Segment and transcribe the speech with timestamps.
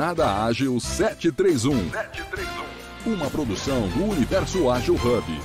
[0.00, 1.90] Jornada Ágil 731.
[1.90, 3.12] 731.
[3.12, 5.40] Uma produção do Universo Ágil Hub.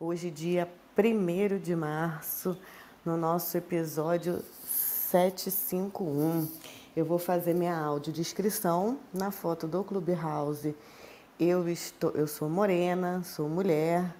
[0.00, 0.68] Hoje, dia
[0.98, 2.58] 1 de março,
[3.04, 6.48] no nosso episódio 751.
[6.96, 10.76] Eu vou fazer minha audiodescrição na foto do Clubhouse.
[11.40, 14.14] Eu, estou, eu sou morena, sou mulher,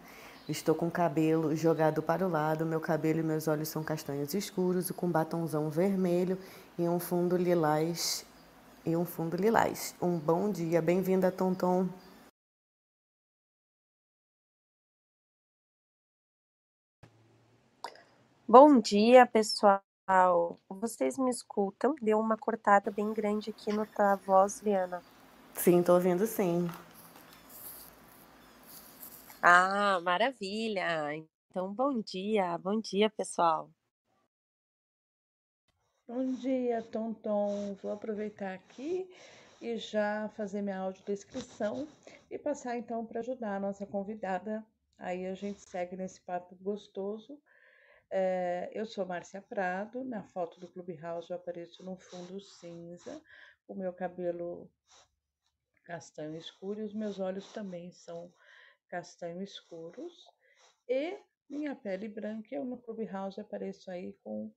[0.48, 4.34] estou com o cabelo jogado para o lado, meu cabelo e meus olhos são castanhos
[4.34, 6.38] escuros e com batonzão vermelho
[6.78, 8.26] e um fundo lilás.
[8.86, 9.94] E um fundo lilás.
[10.02, 11.88] Um bom dia, bem-vinda, Tonton.
[18.48, 19.82] Bom dia, pessoal.
[20.68, 21.94] Vocês me escutam?
[22.02, 25.02] Deu uma cortada bem grande aqui no tua voz, Liana.
[25.54, 26.68] Sim, tô ouvindo sim.
[29.40, 31.14] Ah, maravilha.
[31.48, 33.70] Então, bom dia, bom dia, pessoal.
[36.06, 37.74] Bom dia, Tonton.
[37.82, 39.08] Vou aproveitar aqui
[39.62, 41.88] e já fazer minha audiodescrição
[42.30, 44.62] e passar então para ajudar a nossa convidada.
[44.98, 47.40] Aí a gente segue nesse papo gostoso
[48.16, 53.20] é, eu sou Márcia Prado, na foto do Clubhouse eu apareço num fundo cinza,
[53.66, 54.70] o meu cabelo
[55.82, 58.32] castanho escuro e os meus olhos também são
[58.88, 60.12] castanho escuros.
[60.88, 61.18] E
[61.50, 64.54] minha pele branca, eu no Clubhouse apareço aí com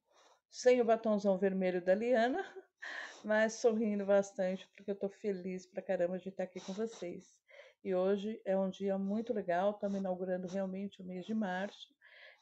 [0.52, 2.46] sem o batonzão vermelho da Liana,
[3.26, 7.36] mas sorrindo bastante porque eu tô feliz pra caramba de estar aqui com vocês.
[7.84, 11.97] E hoje é um dia muito legal, estamos inaugurando realmente o mês de março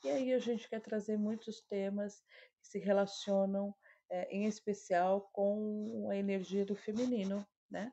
[0.05, 2.21] e aí a gente quer trazer muitos temas
[2.61, 3.73] que se relacionam,
[4.07, 7.91] é, em especial, com a energia do feminino, né?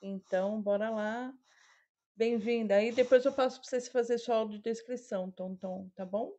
[0.00, 1.34] Então, bora lá.
[2.16, 2.76] Bem-vinda.
[2.76, 6.32] Aí depois eu passo para vocês fazer sua audiodescrição, Tom Tom, tá bom?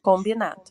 [0.00, 0.62] Combinado.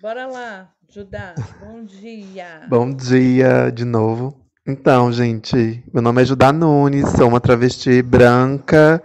[0.00, 1.34] Bora lá, Judá.
[1.58, 2.66] Bom dia.
[2.68, 4.48] Bom dia de novo.
[4.64, 9.02] Então, gente, meu nome é Judá Nunes, sou uma travesti branca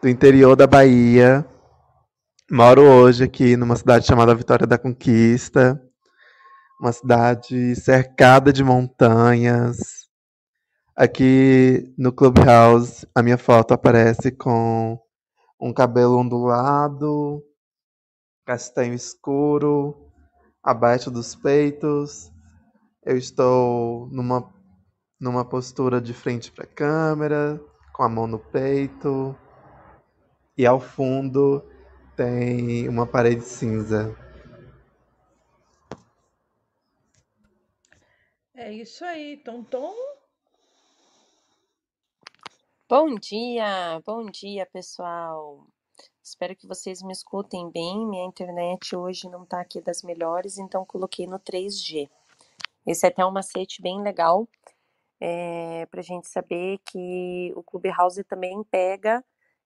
[0.00, 1.44] do interior da Bahia.
[2.50, 5.78] Moro hoje aqui numa cidade chamada Vitória da Conquista,
[6.80, 10.08] uma cidade cercada de montanhas.
[10.96, 14.98] Aqui no Clubhouse, a minha foto aparece com
[15.60, 17.44] um cabelo ondulado,
[18.46, 20.10] castanho escuro,
[20.62, 22.32] abaixo dos peitos.
[23.04, 24.50] Eu estou numa,
[25.20, 27.60] numa postura de frente para a câmera,
[27.92, 29.36] com a mão no peito.
[30.56, 31.62] E ao fundo
[32.18, 34.12] tem uma parede cinza.
[38.56, 39.94] É isso aí, Tom Tom.
[42.88, 45.64] Bom dia, bom dia, pessoal.
[46.20, 48.04] Espero que vocês me escutem bem.
[48.08, 52.10] Minha internet hoje não está aqui das melhores, então coloquei no 3G.
[52.84, 54.48] Esse é até um macete bem legal
[55.20, 59.24] é, para a gente saber que o Clubhouse também pega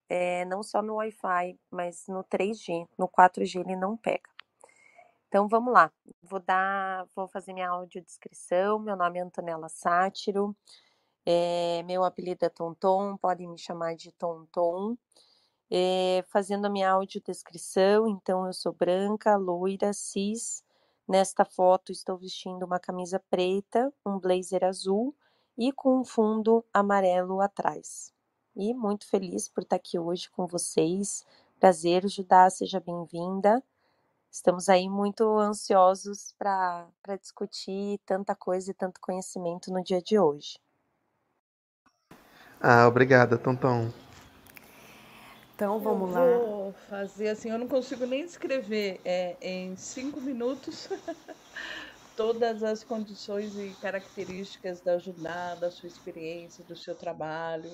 [0.09, 2.87] é, não só no Wi-Fi, mas no 3G.
[2.99, 4.29] No 4G ele não pega.
[5.29, 5.91] Então vamos lá.
[6.23, 8.79] Vou dar, vou fazer minha audiodescrição.
[8.79, 10.55] Meu nome é Antonella Sátiro.
[11.25, 14.97] É, meu apelido é Tonton, podem me chamar de Tonton.
[15.71, 20.63] É, fazendo a minha audiodescrição, então eu sou branca, loira, cis.
[21.09, 25.17] Nesta foto estou vestindo uma camisa preta, um blazer azul
[25.57, 28.13] e com um fundo amarelo atrás
[28.55, 31.25] e muito feliz por estar aqui hoje com vocês.
[31.59, 33.63] Prazer, Judá, seja bem-vinda.
[34.31, 36.89] Estamos aí muito ansiosos para
[37.21, 40.59] discutir tanta coisa e tanto conhecimento no dia de hoje.
[42.61, 43.91] Ah, obrigada, Tonton.
[45.55, 46.39] Então vamos eu lá.
[46.39, 50.89] Vou fazer assim, eu não consigo nem descrever é, em cinco minutos
[52.17, 57.71] todas as condições e características da Judá, da sua experiência, do seu trabalho.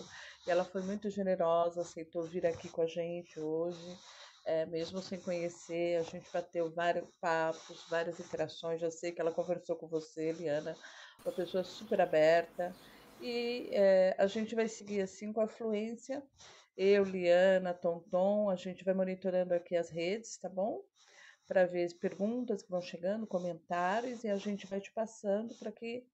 [0.48, 3.98] Ela foi muito generosa, aceitou vir aqui com a gente hoje,
[4.46, 5.98] é, mesmo sem conhecer.
[5.98, 8.80] A gente bateu vários papos, várias interações.
[8.80, 10.74] Já sei que ela conversou com você, Eliana,
[11.22, 12.74] uma pessoa super aberta.
[13.20, 16.22] E é, a gente vai seguir assim com a fluência.
[16.74, 20.80] Eu, Liana, Tonton, a gente vai monitorando aqui as redes, tá bom?
[21.46, 25.70] Para ver as perguntas que vão chegando, comentários, e a gente vai te passando para
[25.70, 26.06] que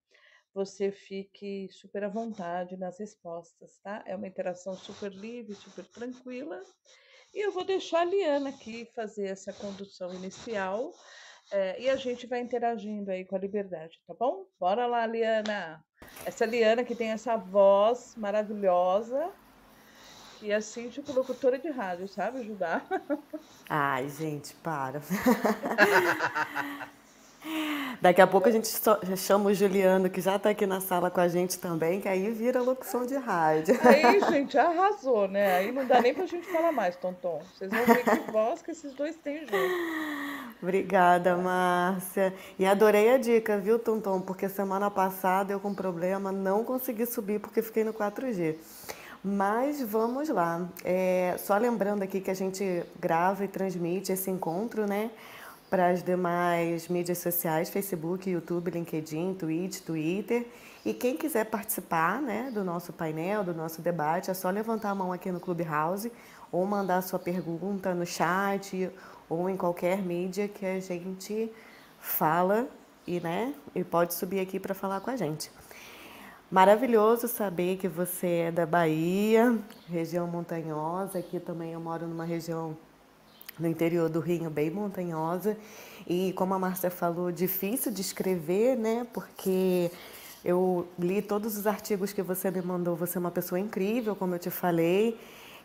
[0.54, 4.02] você fique super à vontade nas respostas, tá?
[4.06, 6.60] É uma interação super livre, super tranquila.
[7.34, 10.92] E eu vou deixar a Liana aqui fazer essa condução inicial
[11.50, 14.46] É, e a gente vai interagindo aí com a liberdade, tá bom?
[14.58, 15.84] Bora lá, Liana!
[16.24, 19.30] Essa Liana que tem essa voz maravilhosa
[20.40, 22.86] e assim, tipo, locutora de rádio, sabe ajudar?
[23.68, 25.00] Ai, gente, para.
[28.00, 28.69] Daqui a pouco a gente
[29.17, 32.31] chama o Juliano, que já está aqui na sala com a gente também, que aí
[32.31, 33.79] vira locução de rádio.
[33.82, 35.56] Aí, gente, arrasou, né?
[35.56, 37.43] Aí não dá nem pra gente falar mais, Tonton.
[37.55, 40.55] Vocês vão ver que voz que esses dois têm junto.
[40.62, 42.35] Obrigada, Márcia.
[42.58, 44.20] E adorei a dica, viu, Tonton?
[44.20, 48.56] Porque semana passada eu com problema não consegui subir porque fiquei no 4G.
[49.23, 50.69] Mas vamos lá.
[50.85, 55.11] É, só lembrando aqui que a gente grava e transmite esse encontro, né?
[55.74, 60.46] Para as demais mídias sociais, Facebook, YouTube, LinkedIn, Twitch, Twitter.
[60.86, 64.94] E quem quiser participar né, do nosso painel, do nosso debate, é só levantar a
[64.94, 66.12] mão aqui no Clubhouse
[66.52, 68.88] ou mandar sua pergunta no chat
[69.28, 71.50] ou em qualquer mídia que a gente
[71.98, 72.68] fala
[73.04, 75.50] e, né, e pode subir aqui para falar com a gente.
[76.48, 81.18] Maravilhoso saber que você é da Bahia, região montanhosa.
[81.18, 82.76] Aqui também eu moro numa região
[83.58, 85.56] no interior do Rio, bem montanhosa.
[86.06, 89.06] E como a Márcia falou, difícil de escrever, né?
[89.12, 89.90] Porque
[90.44, 92.94] eu li todos os artigos que você me mandou.
[92.96, 95.18] Você é uma pessoa incrível, como eu te falei.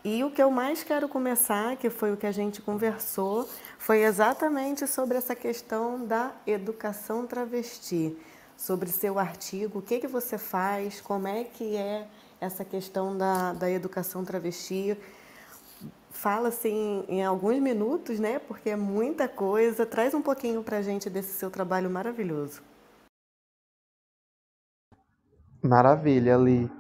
[0.04, 4.04] E o que eu mais quero começar, que foi o que a gente conversou, foi
[4.04, 8.16] exatamente sobre essa questão da educação travesti,
[8.56, 12.08] sobre seu artigo, o que, que você faz, como é que é
[12.40, 14.98] essa questão da, da educação travesti,
[16.10, 18.40] fala assim em alguns minutos, né?
[18.40, 19.86] Porque é muita coisa.
[19.86, 22.62] Traz um pouquinho para a gente desse seu trabalho maravilhoso.
[25.62, 26.72] Maravilha, Li.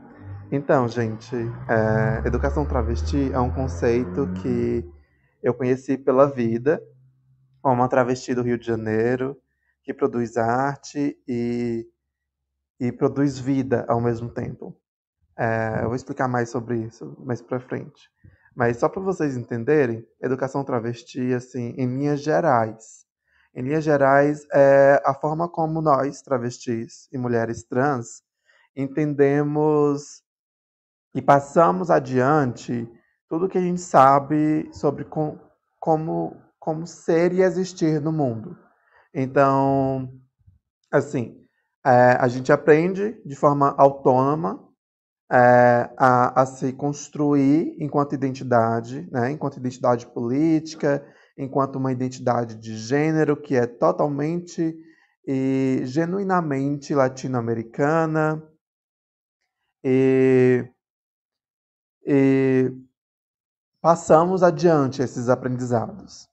[0.51, 4.83] Então, gente, é, educação travesti é um conceito que
[5.43, 6.81] eu conheci pela vida,
[7.63, 9.37] uma travesti do Rio de Janeiro,
[9.83, 11.87] que produz arte e,
[12.79, 14.75] e produz vida ao mesmo tempo.
[15.37, 18.09] É, eu vou explicar mais sobre isso mais para frente.
[18.55, 23.05] Mas só para vocês entenderem, educação travesti, assim, em linhas gerais.
[23.53, 28.21] Em linhas gerais, é a forma como nós, travestis e mulheres trans,
[28.75, 30.23] entendemos
[31.13, 32.87] e passamos adiante
[33.27, 35.37] tudo que a gente sabe sobre com,
[35.79, 38.57] como, como ser e existir no mundo.
[39.13, 40.11] Então,
[40.91, 41.43] assim,
[41.85, 44.68] é, a gente aprende de forma autônoma
[45.31, 51.05] é, a, a, se construir enquanto identidade, né, enquanto identidade política,
[51.37, 54.75] enquanto uma identidade de gênero que é totalmente
[55.27, 58.43] e genuinamente latino-americana.
[59.83, 60.67] E,
[62.03, 62.71] e,
[63.79, 66.27] passamos adiante esses aprendizados.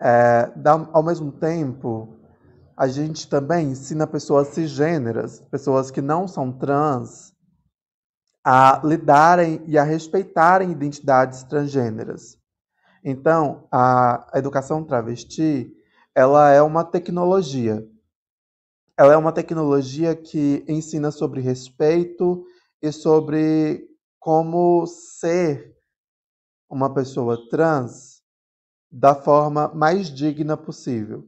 [0.00, 0.52] É,
[0.92, 2.16] ao mesmo tempo,
[2.76, 7.34] a gente também ensina pessoas cisgêneras, pessoas que não são trans,
[8.50, 12.38] a lidarem e a respeitarem identidades transgêneras.
[13.04, 15.70] Então, a educação travesti,
[16.14, 17.86] ela é uma tecnologia.
[18.96, 22.42] Ela é uma tecnologia que ensina sobre respeito
[22.80, 23.86] e sobre
[24.18, 25.76] como ser
[26.70, 28.22] uma pessoa trans
[28.90, 31.22] da forma mais digna possível.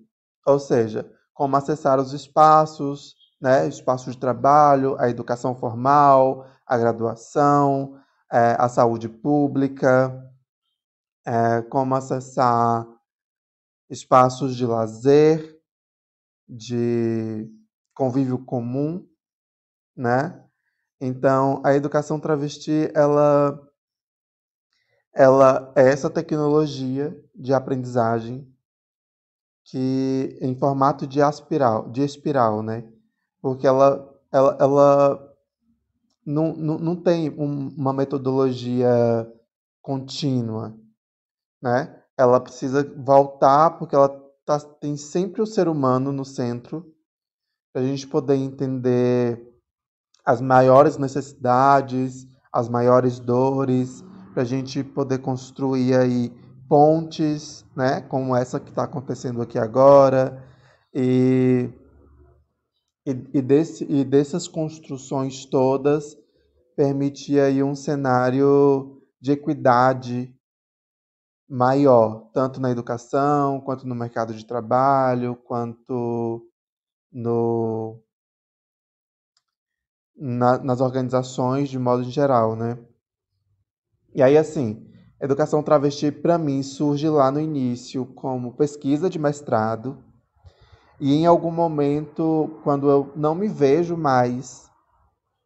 [0.47, 8.01] Ou seja, como acessar os espaços, né, espaços de trabalho, a educação formal, a graduação,
[8.33, 10.33] é, a saúde pública,
[11.27, 12.87] é, como acessar
[13.91, 15.61] espaços de lazer,
[16.49, 17.51] de
[17.93, 19.05] convívio comum,
[19.97, 20.45] né?
[21.01, 23.61] Então, a educação travesti, ela,
[25.13, 28.49] ela é essa tecnologia de aprendizagem
[29.65, 32.89] que em formato de espiral, de espiral, né?
[33.41, 35.30] Porque ela, ela, ela
[36.25, 38.91] não, não, não tem um, uma metodologia
[39.83, 40.77] contínua,
[41.63, 41.97] né?
[42.17, 44.09] Ela precisa voltar porque ela
[44.45, 46.87] tá, tem sempre o ser humano no centro
[47.73, 49.49] para a gente poder entender
[50.25, 56.31] as maiores necessidades, as maiores dores, para a gente poder construir aí
[56.69, 58.01] pontes, né?
[58.03, 60.45] Como essa que está acontecendo aqui agora
[60.95, 61.71] e
[63.11, 66.17] e, e, desse, e dessas construções todas
[66.77, 70.35] permitia aí um cenário de equidade
[71.49, 76.49] maior, tanto na educação, quanto no mercado de trabalho, quanto
[77.13, 78.01] no,
[80.17, 82.79] na, nas organizações de modo geral, né?
[84.15, 84.89] E aí, assim,
[85.21, 90.03] educação travesti, para mim, surge lá no início como pesquisa de mestrado,
[91.01, 94.71] E em algum momento, quando eu não me vejo mais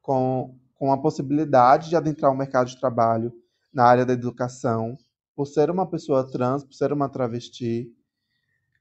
[0.02, 3.32] com, com a possibilidade de adentrar o mercado de trabalho
[3.72, 4.96] na área da educação,
[5.36, 7.88] por ser uma pessoa trans, por ser uma travesti,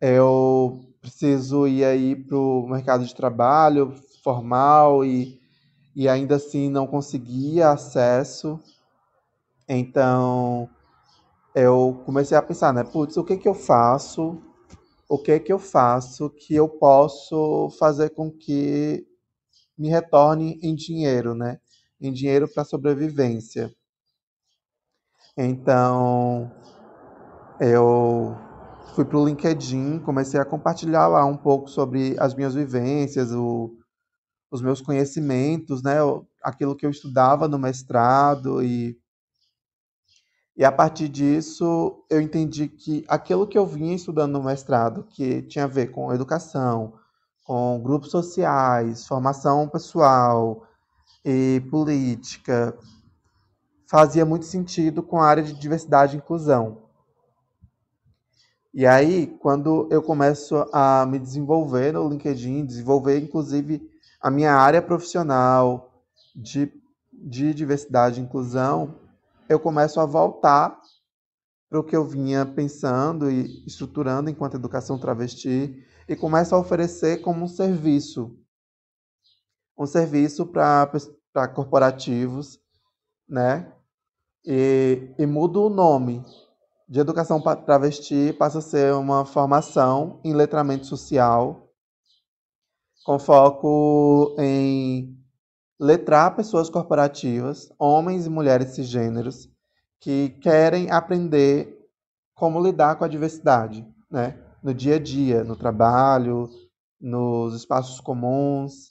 [0.01, 5.39] eu preciso ir aí para o mercado de trabalho formal e,
[5.95, 8.59] e ainda assim não conseguia acesso.
[9.69, 10.67] Então
[11.53, 12.83] eu comecei a pensar, né?
[12.83, 14.41] Putz, o que que eu faço?
[15.09, 19.05] O que que eu faço que eu posso fazer com que
[19.77, 21.59] me retorne em dinheiro, né?
[21.99, 23.73] Em dinheiro para sobrevivência.
[25.37, 26.51] Então,
[27.59, 28.35] eu
[28.95, 33.75] fui para o LinkedIn, comecei a compartilhar lá um pouco sobre as minhas vivências, o,
[34.51, 35.97] os meus conhecimentos, né?
[36.41, 38.97] Aquilo que eu estudava no mestrado e
[40.55, 45.41] e a partir disso, eu entendi que aquilo que eu vinha estudando no mestrado, que
[45.43, 46.93] tinha a ver com educação,
[47.43, 50.67] com grupos sociais, formação pessoal
[51.25, 52.77] e política,
[53.87, 56.83] fazia muito sentido com a área de diversidade e inclusão.
[58.71, 63.87] E aí, quando eu começo a me desenvolver no LinkedIn, desenvolver inclusive
[64.21, 65.91] a minha área profissional
[66.35, 66.71] de,
[67.11, 68.95] de diversidade e inclusão,
[69.49, 70.79] eu começo a voltar
[71.69, 77.21] para o que eu vinha pensando e estruturando enquanto educação travesti e começo a oferecer
[77.21, 78.37] como um serviço.
[79.77, 82.59] Um serviço para corporativos,
[83.27, 83.73] né?
[84.45, 86.23] E, e mudo o nome.
[86.87, 91.73] De educação travesti passa a ser uma formação em letramento social,
[93.03, 95.22] com foco em
[95.79, 99.49] letrar pessoas corporativas, homens e mulheres cisgêneros,
[99.99, 101.79] que querem aprender
[102.33, 104.37] como lidar com a diversidade, né?
[104.61, 106.49] No dia a dia, no trabalho,
[106.99, 108.89] nos espaços comuns.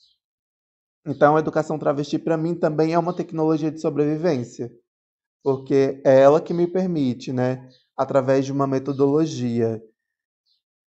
[1.07, 4.71] Então, a educação travesti, para mim, também é uma tecnologia de sobrevivência,
[5.43, 9.83] porque é ela que me permite, né, através de uma metodologia,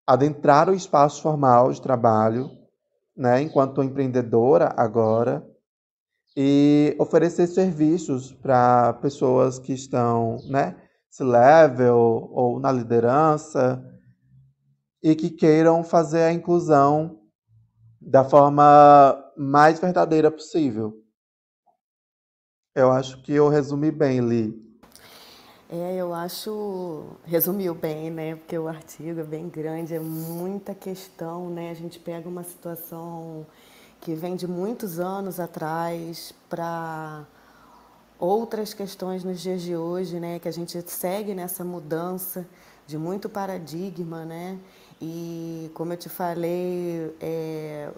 [0.06, 2.50] adentrar o espaço formal de trabalho,
[3.16, 5.44] né, enquanto empreendedora agora,
[6.36, 10.76] e oferecer serviços para pessoas que estão, né,
[11.18, 13.82] level ou na liderança
[15.02, 17.18] e que queiram fazer a inclusão
[17.98, 21.02] da forma mais verdadeira possível.
[22.74, 24.66] Eu acho que eu resumi bem, Li.
[25.68, 28.36] É, eu acho, resumiu bem, né?
[28.36, 31.70] Porque o artigo é bem grande, é muita questão, né?
[31.70, 33.46] A gente pega uma situação
[34.06, 37.24] que vem de muitos anos atrás para
[38.20, 40.38] outras questões nos dias de hoje, né?
[40.38, 42.46] Que a gente segue nessa mudança
[42.86, 44.60] de muito paradigma, né?
[45.02, 47.90] E como eu te falei, é,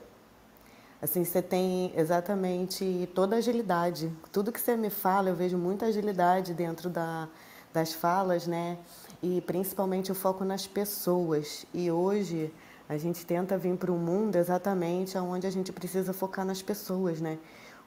[1.03, 4.11] assim, você tem exatamente toda a agilidade.
[4.33, 7.29] Tudo que você me fala, eu vejo muita agilidade dentro da,
[7.71, 8.79] das falas, né?
[9.23, 11.67] E principalmente o foco nas pessoas.
[11.75, 12.51] E hoje
[12.89, 17.21] a gente tenta vir para o mundo exatamente onde a gente precisa focar nas pessoas,
[17.21, 17.39] né?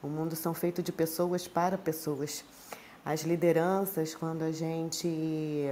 [0.01, 2.43] O mundo são feito de pessoas para pessoas.
[3.03, 5.67] As lideranças, quando a gente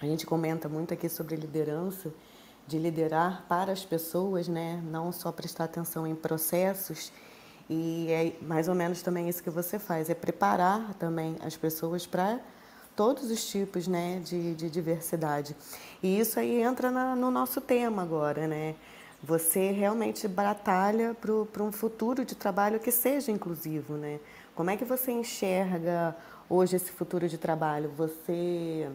[0.00, 2.12] a gente comenta muito aqui sobre liderança,
[2.66, 4.82] de liderar para as pessoas, né?
[4.84, 7.12] Não só prestar atenção em processos.
[7.68, 12.06] E é mais ou menos também isso que você faz, é preparar também as pessoas
[12.06, 12.40] para
[12.96, 15.54] todos os tipos né, de, de diversidade.
[16.02, 18.74] E isso aí entra na, no nosso tema agora, né?
[19.22, 24.18] Você realmente batalha para um futuro de trabalho que seja inclusivo, né?
[24.54, 26.16] Como é que você enxerga
[26.48, 27.90] hoje esse futuro de trabalho?
[27.96, 28.88] Você,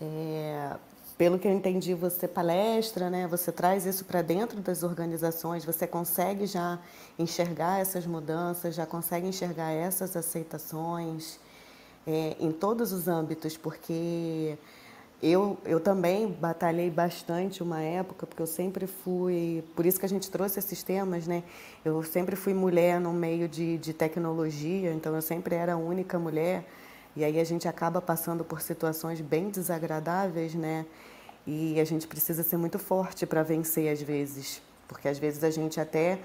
[0.00, 0.76] é,
[1.18, 3.26] pelo que eu entendi, você palestra, né?
[3.26, 5.64] Você traz isso para dentro das organizações.
[5.64, 6.78] Você consegue já
[7.18, 11.40] enxergar essas mudanças, já consegue enxergar essas aceitações
[12.06, 14.56] é, em todos os âmbitos, porque
[15.22, 20.08] eu, eu também batalhei bastante uma época, porque eu sempre fui, por isso que a
[20.08, 21.44] gente trouxe esses temas, né?
[21.84, 26.18] Eu sempre fui mulher no meio de, de tecnologia, então eu sempre era a única
[26.18, 26.64] mulher,
[27.14, 30.84] e aí a gente acaba passando por situações bem desagradáveis, né?
[31.46, 35.50] E a gente precisa ser muito forte para vencer às vezes, porque às vezes a
[35.50, 36.18] gente até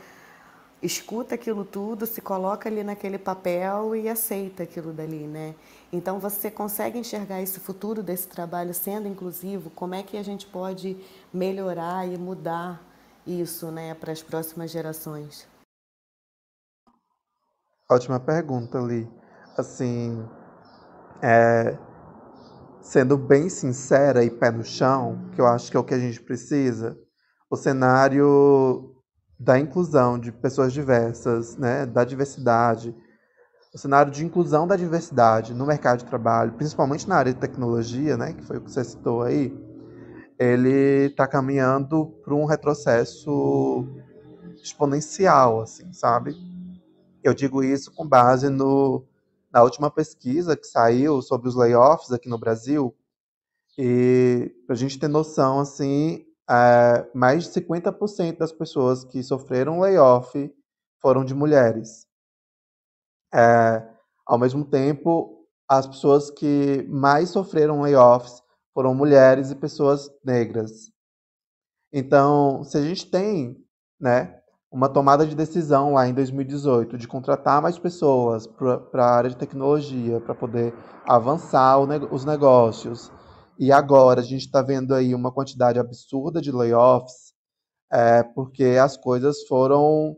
[0.81, 5.55] escuta aquilo tudo, se coloca ali naquele papel e aceita aquilo dali, né?
[5.91, 9.69] Então você consegue enxergar esse futuro desse trabalho sendo inclusivo?
[9.71, 10.97] Como é que a gente pode
[11.33, 12.81] melhorar e mudar
[13.25, 15.47] isso, né, para as próximas gerações?
[17.89, 19.09] Ótima pergunta, Li.
[19.57, 20.23] Assim,
[21.21, 21.77] é,
[22.81, 25.99] sendo bem sincera e pé no chão, que eu acho que é o que a
[25.99, 26.97] gente precisa,
[27.49, 28.96] o cenário
[29.39, 32.95] da inclusão de pessoas diversas, né, da diversidade,
[33.73, 38.17] o cenário de inclusão da diversidade no mercado de trabalho, principalmente na área de tecnologia,
[38.17, 39.55] né, que foi o que você citou aí,
[40.39, 43.87] ele está caminhando para um retrocesso
[44.63, 46.35] exponencial, assim, sabe?
[47.23, 49.03] Eu digo isso com base no,
[49.51, 52.95] na última pesquisa que saiu sobre os layoffs aqui no Brasil,
[53.77, 59.79] e para a gente ter noção, assim, é, mais de 50% das pessoas que sofreram
[59.79, 60.53] layoff
[61.01, 62.07] foram de mulheres.
[63.33, 63.87] É,
[64.25, 68.41] ao mesmo tempo, as pessoas que mais sofreram layoffs
[68.73, 70.91] foram mulheres e pessoas negras.
[71.91, 73.57] Então, se a gente tem
[73.99, 74.39] né,
[74.71, 79.37] uma tomada de decisão lá em 2018 de contratar mais pessoas para a área de
[79.37, 80.73] tecnologia, para poder
[81.05, 83.11] avançar os negócios,
[83.59, 87.33] e agora a gente está vendo aí uma quantidade absurda de layoffs,
[87.91, 90.17] é, porque as coisas foram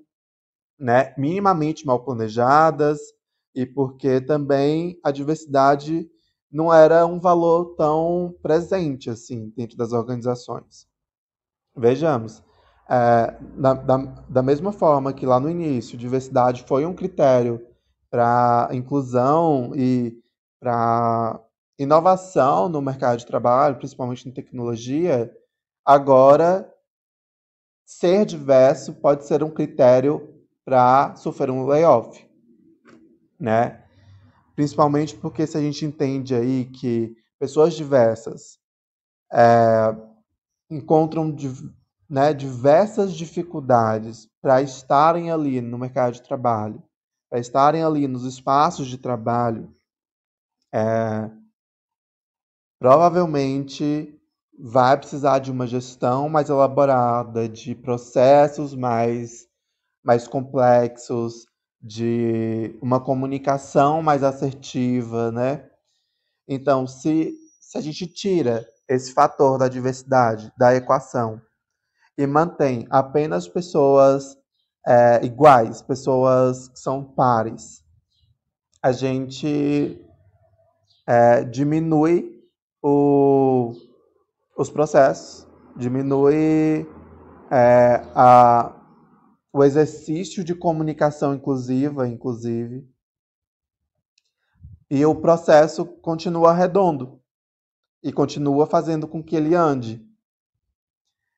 [0.79, 2.99] né, minimamente mal planejadas
[3.53, 6.09] e porque também a diversidade
[6.51, 10.87] não era um valor tão presente assim dentro das organizações.
[11.75, 12.43] Vejamos,
[12.89, 17.63] é, da, da, da mesma forma que lá no início diversidade foi um critério
[18.09, 20.17] para inclusão e
[20.59, 21.39] para
[21.79, 25.33] inovação no mercado de trabalho, principalmente em tecnologia,
[25.85, 26.69] agora
[27.85, 32.29] ser diverso pode ser um critério para sofrer um layoff,
[33.39, 33.83] né?
[34.55, 38.59] Principalmente porque se a gente entende aí que pessoas diversas
[39.31, 39.95] é,
[40.69, 41.33] encontram
[42.09, 46.83] né, diversas dificuldades para estarem ali no mercado de trabalho,
[47.29, 49.73] para estarem ali nos espaços de trabalho,
[50.73, 51.31] é,
[52.79, 54.17] provavelmente
[54.57, 59.45] vai precisar de uma gestão mais elaborada, de processos mais,
[60.03, 61.45] mais complexos,
[61.81, 65.69] de uma comunicação mais assertiva, né?
[66.47, 71.39] Então, se, se a gente tira esse fator da diversidade da equação
[72.17, 74.35] e mantém apenas pessoas
[74.85, 77.83] é, iguais, pessoas que são pares,
[78.81, 80.01] a gente
[81.07, 82.38] é, diminui
[82.81, 83.73] o,
[84.57, 86.87] os processos, diminui
[87.51, 88.73] é, a,
[89.51, 92.87] o exercício de comunicação inclusiva, inclusive,
[94.89, 97.19] e o processo continua redondo
[98.01, 100.05] e continua fazendo com que ele ande.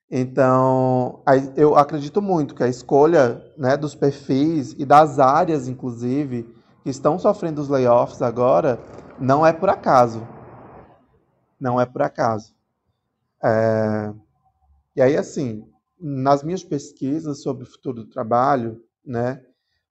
[0.09, 1.23] Então,
[1.55, 6.43] eu acredito muito que a escolha né, dos perfis e das áreas, inclusive,
[6.83, 8.79] que estão sofrendo os layoffs agora,
[9.19, 10.27] não é por acaso
[11.61, 12.53] não é por acaso.
[13.43, 14.11] É...
[14.95, 15.63] E aí, assim,
[15.99, 19.41] nas minhas pesquisas sobre o futuro do trabalho, né,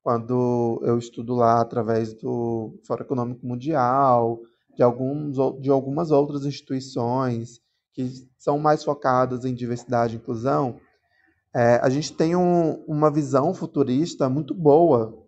[0.03, 4.41] quando eu estudo lá através do Fórum Econômico Mundial,
[4.75, 7.61] de, alguns, de algumas outras instituições
[7.93, 10.81] que são mais focadas em diversidade e inclusão,
[11.55, 15.19] é, a gente tem um, uma visão futurista muito boa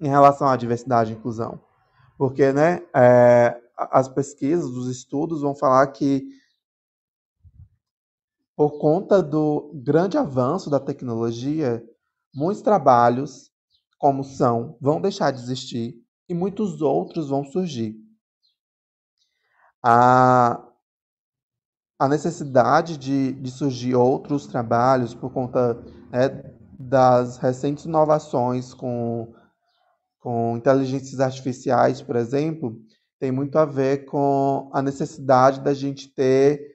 [0.00, 1.60] em relação à diversidade e inclusão.
[2.16, 6.28] Porque né, é, as pesquisas, os estudos vão falar que
[8.56, 11.84] por conta do grande avanço da tecnologia,
[12.34, 13.50] muitos trabalhos,
[13.98, 15.94] como são, vão deixar de existir
[16.28, 17.96] e muitos outros vão surgir.
[19.82, 20.62] A,
[21.98, 25.74] a necessidade de, de surgir outros trabalhos por conta
[26.10, 26.28] né,
[26.78, 29.34] das recentes inovações com,
[30.20, 32.80] com inteligências artificiais, por exemplo,
[33.24, 36.74] tem muito a ver com a necessidade da gente ter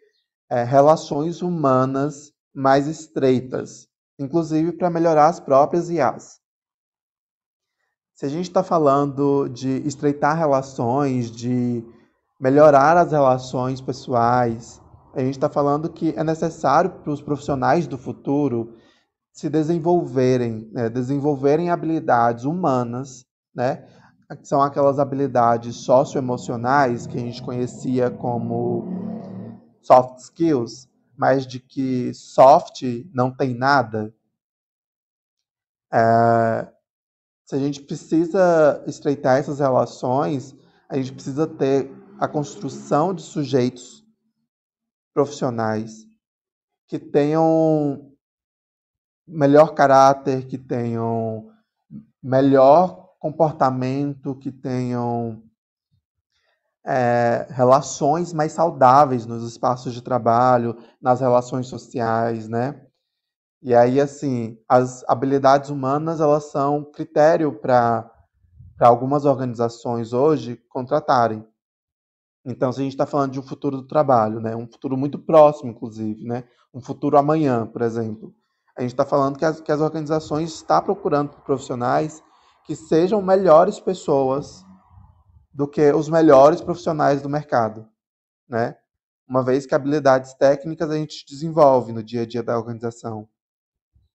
[0.49, 6.39] é, relações humanas mais estreitas, inclusive para melhorar as próprias IAs.
[8.15, 11.85] Se a gente está falando de estreitar relações, de
[12.41, 14.81] melhorar as relações pessoais,
[15.13, 18.73] a gente está falando que é necessário para os profissionais do futuro
[19.31, 23.87] se desenvolverem, né, desenvolverem habilidades humanas, né,
[24.43, 28.85] são aquelas habilidades socioemocionais que a gente conhecia como
[29.81, 30.87] soft skills,
[31.17, 34.13] mas de que soft não tem nada.
[35.91, 36.71] É,
[37.45, 40.55] se a gente precisa estreitar essas relações,
[40.87, 44.05] a gente precisa ter a construção de sujeitos
[45.13, 46.07] profissionais
[46.87, 48.15] que tenham
[49.27, 51.51] melhor caráter, que tenham
[52.21, 55.43] melhor comportamento, que tenham
[56.85, 62.81] é, relações mais saudáveis nos espaços de trabalho, nas relações sociais, né?
[63.61, 68.09] E aí, assim, as habilidades humanas, elas são critério para
[68.79, 71.45] algumas organizações hoje contratarem.
[72.45, 75.19] Então, se a gente está falando de um futuro do trabalho, né, um futuro muito
[75.19, 78.33] próximo, inclusive, né, um futuro amanhã, por exemplo,
[78.77, 82.23] a gente está falando que as, que as organizações estão procurando profissionais
[82.69, 84.63] que sejam melhores pessoas
[85.51, 87.89] do que os melhores profissionais do mercado,
[88.47, 88.77] né?
[89.27, 93.27] Uma vez que habilidades técnicas a gente desenvolve no dia a dia da organização.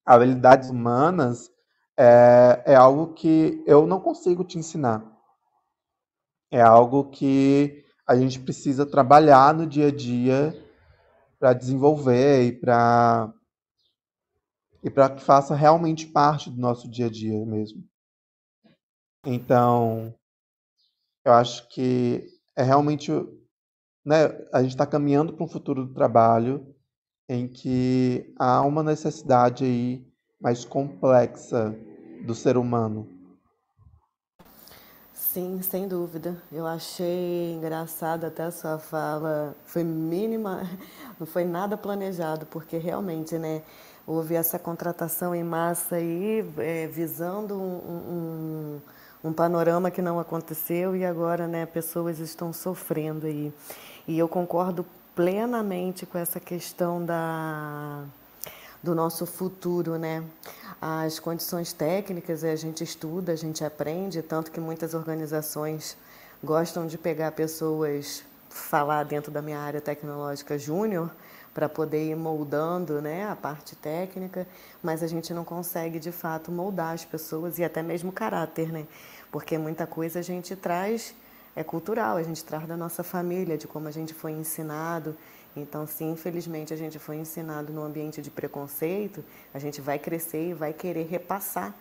[0.07, 1.51] Habilidades humanas
[1.97, 5.05] é, é algo que eu não consigo te ensinar.
[6.49, 10.55] É algo que a gente precisa trabalhar no dia a dia
[11.41, 13.35] para desenvolver e para
[14.81, 17.83] e para que faça realmente parte do nosso dia a dia mesmo.
[19.25, 20.15] Então,
[21.25, 23.11] eu acho que é realmente,
[24.05, 26.75] né, a gente está caminhando para um futuro do trabalho
[27.29, 30.07] em que há uma necessidade aí
[30.39, 31.75] mais complexa
[32.27, 33.09] do ser humano.
[35.15, 36.37] Sim, sem dúvida.
[36.53, 39.57] Eu achei engraçado até a sua fala.
[39.65, 40.63] Foi mínima,
[41.19, 43.63] não foi nada planejado, porque realmente, né?
[44.07, 48.81] houve essa contratação em massa aí, é, visando um, um,
[49.25, 53.53] um, panorama que não aconteceu e agora né, pessoas estão sofrendo aí.
[54.07, 58.05] E eu concordo plenamente com essa questão da,
[58.83, 60.23] do nosso futuro, né?
[60.81, 65.97] As condições técnicas a gente estuda, a gente aprende, tanto que muitas organizações
[66.43, 71.11] gostam de pegar pessoas falar dentro da minha área tecnológica júnior
[71.53, 74.47] para poder ir moldando né, a parte técnica,
[74.83, 78.73] mas a gente não consegue de fato moldar as pessoas e até mesmo o caráter,
[78.73, 78.87] né?
[79.35, 81.13] Porque muita coisa a gente traz
[81.57, 85.17] é cultural, a gente traz da nossa família, de como a gente foi ensinado.
[85.57, 90.51] Então, se infelizmente a gente foi ensinado num ambiente de preconceito, a gente vai crescer
[90.51, 91.75] e vai querer repassar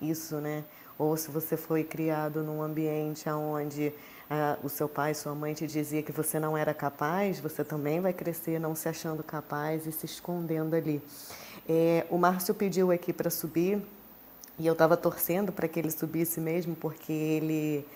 [0.00, 0.62] isso, né?
[0.96, 3.92] Ou se você foi criado num ambiente onde
[4.30, 8.00] ah, o seu pai, sua mãe te dizia que você não era capaz, você também
[8.00, 11.02] vai crescer não se achando capaz e se escondendo ali.
[11.68, 13.82] É, o Márcio pediu aqui para subir
[14.60, 17.86] e eu estava torcendo para que ele subisse mesmo, porque ele,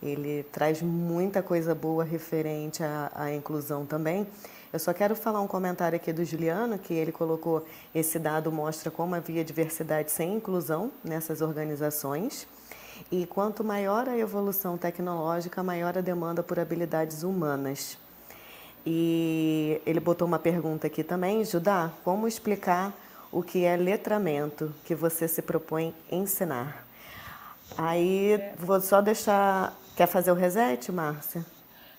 [0.00, 4.24] ele traz muita coisa boa referente à, à inclusão também.
[4.72, 8.92] Eu só quero falar um comentário aqui do Juliano, que ele colocou esse dado mostra
[8.92, 12.46] como havia diversidade sem inclusão nessas organizações.
[13.10, 17.98] E quanto maior a evolução tecnológica, maior a demanda por habilidades humanas.
[18.86, 22.94] E ele botou uma pergunta aqui também, Judá, como explicar
[23.34, 26.86] o que é letramento que você se propõe ensinar?
[27.76, 29.76] Aí vou só deixar.
[29.96, 31.44] Quer fazer o reset, Márcia?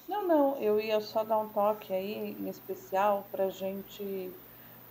[0.07, 4.31] Não, não, eu ia só dar um toque aí em especial para a gente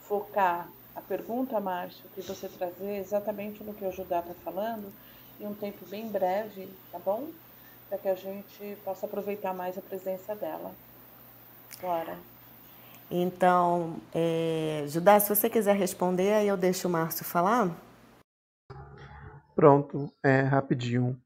[0.06, 4.92] focar a pergunta, Márcio, que você trazer exatamente no que o Judá está falando,
[5.40, 7.28] em um tempo bem breve, tá bom?
[7.88, 10.72] Para que a gente possa aproveitar mais a presença dela.
[11.80, 12.16] Bora.
[13.16, 17.70] Então, é, Judá, se você quiser responder, aí eu deixo o Márcio falar.
[19.54, 21.16] Pronto, é rapidinho.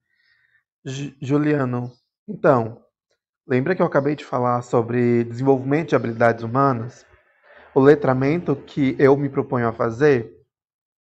[0.84, 1.90] J Juliano,
[2.28, 2.82] então,
[3.46, 7.06] lembra que eu acabei de falar sobre desenvolvimento de habilidades humanas?
[7.74, 10.30] O letramento que eu me proponho a fazer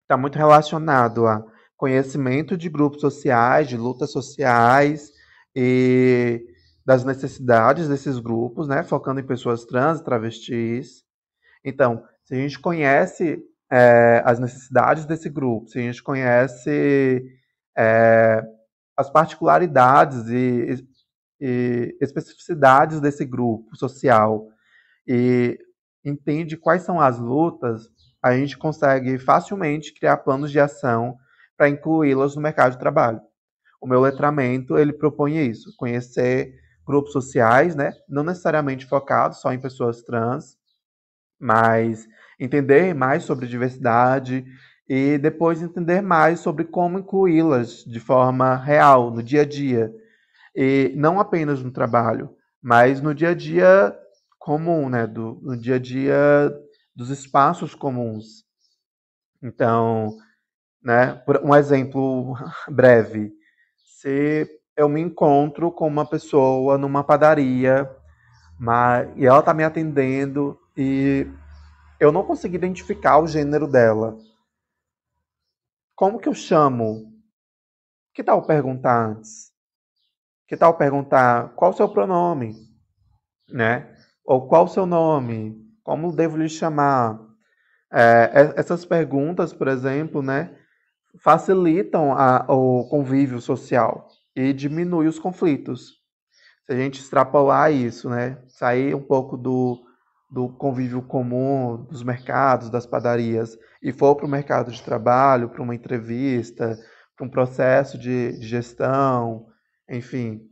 [0.03, 1.45] está muito relacionado a
[1.77, 5.13] conhecimento de grupos sociais, de lutas sociais
[5.53, 6.47] e
[6.87, 11.03] das necessidades desses grupos, né, focando em pessoas trans e travestis.
[11.65, 17.25] Então, se a gente conhece é, as necessidades desse grupo, se a gente conhece
[17.77, 18.41] é,
[18.97, 20.87] as particularidades e,
[21.41, 24.47] e especificidades desse grupo social
[25.09, 25.59] e
[26.05, 27.89] entende quais são as lutas,
[28.23, 31.17] a gente consegue facilmente criar planos de ação
[31.57, 33.21] para incluí-las no mercado de trabalho.
[33.81, 36.55] O meu letramento, ele propõe isso, conhecer
[36.87, 40.57] grupos sociais, né, não necessariamente focados só em pessoas trans,
[41.39, 42.07] mas
[42.39, 44.45] entender mais sobre diversidade
[44.89, 49.93] e depois entender mais sobre como incluí-las de forma real, no dia a dia.
[50.55, 53.95] E não apenas no trabalho, mas no dia a dia
[54.39, 56.53] comum, né, do, no dia a dia
[56.95, 58.45] dos espaços comuns.
[59.43, 60.17] Então,
[60.87, 61.21] né?
[61.43, 62.37] Um exemplo
[62.71, 63.33] breve.
[63.85, 67.91] Se eu me encontro com uma pessoa numa padaria
[68.59, 71.27] mas, e ela está me atendendo e
[72.01, 74.17] eu não consigo identificar o gênero dela.
[75.95, 77.13] Como que eu chamo?
[78.15, 79.53] Que tal perguntar antes?
[80.49, 82.55] Que tal perguntar qual o seu pronome?
[83.49, 83.95] Né?
[84.25, 85.57] Ou qual o seu nome?
[85.83, 87.21] Como devo lhe chamar?
[87.93, 90.59] É, essas perguntas, por exemplo, né,
[91.23, 95.95] facilitam a, o convívio social e diminui os conflitos.
[96.67, 99.83] Se a gente extrapolar isso, né, sair um pouco do,
[100.31, 105.63] do convívio comum dos mercados, das padarias, e for para o mercado de trabalho, para
[105.63, 106.79] uma entrevista,
[107.17, 109.47] para um processo de, de gestão,
[109.89, 110.43] enfim,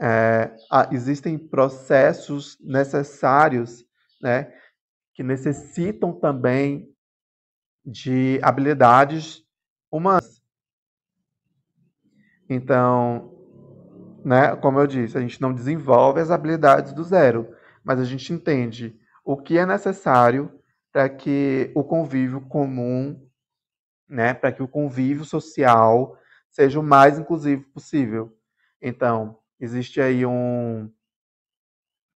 [0.00, 0.56] é,
[0.90, 3.84] existem processos necessários,
[4.22, 4.50] né,
[5.14, 6.88] que necessitam também
[7.84, 9.42] de habilidades
[9.92, 10.39] humanas.
[12.52, 13.32] Então,
[14.24, 18.32] né, como eu disse, a gente não desenvolve as habilidades do zero, mas a gente
[18.32, 20.50] entende o que é necessário
[20.92, 23.24] para que o convívio comum,
[24.08, 26.18] né, para que o convívio social
[26.50, 28.36] seja o mais inclusivo possível.
[28.82, 30.90] Então, existe aí um,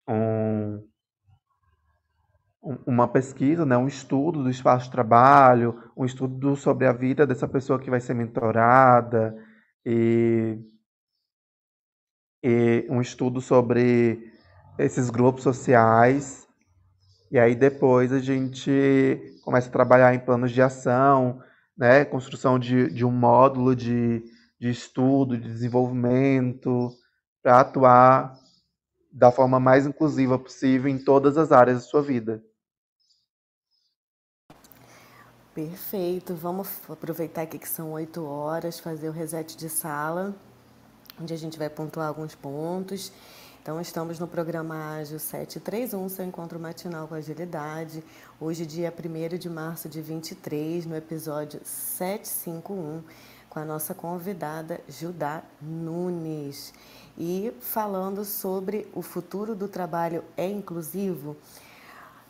[0.08, 0.88] um
[2.86, 7.48] uma pesquisa, né, um estudo do espaço de trabalho, um estudo sobre a vida dessa
[7.48, 9.36] pessoa que vai ser mentorada
[9.86, 10.58] e,
[12.44, 14.32] e um estudo sobre
[14.78, 16.48] esses grupos sociais.
[17.32, 21.42] E aí depois a gente começa a trabalhar em planos de ação,
[21.78, 24.24] né, construção de, de um módulo de,
[24.60, 26.90] de estudo, de desenvolvimento,
[27.42, 28.34] para atuar
[29.12, 32.44] da forma mais inclusiva possível em todas as áreas da sua vida.
[35.54, 36.34] Perfeito.
[36.34, 40.34] Vamos aproveitar aqui que são oito horas, fazer o reset de sala,
[41.20, 43.12] onde a gente vai pontuar alguns pontos.
[43.62, 48.02] Então, estamos no programa Ágil 731, seu encontro matinal com agilidade.
[48.40, 53.04] Hoje, dia 1 de março de 23, no episódio 751,
[53.50, 56.74] com a nossa convidada Judá Nunes.
[57.18, 61.36] E falando sobre o futuro do trabalho é inclusivo.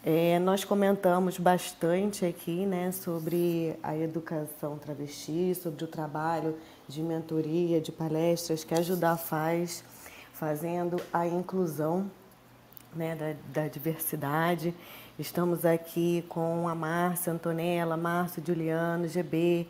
[0.03, 7.79] É, nós comentamos bastante aqui né, sobre a educação travesti, sobre o trabalho de mentoria,
[7.79, 9.83] de palestras que a Ajudar faz,
[10.33, 12.09] fazendo a inclusão
[12.95, 14.73] né, da, da diversidade.
[15.19, 19.67] Estamos aqui com a Márcia Antonella, Márcio Juliano, GB,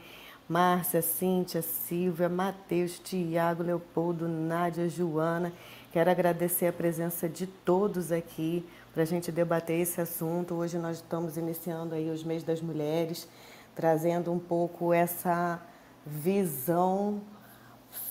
[0.48, 5.52] Márcia, Cíntia, Silvia, Matheus, Tiago, Leopoldo, Nádia, Joana.
[5.92, 10.56] Quero agradecer a presença de todos aqui para a gente debater esse assunto.
[10.56, 13.28] Hoje nós estamos iniciando aí os meses das mulheres,
[13.76, 15.62] trazendo um pouco essa
[16.06, 17.22] visão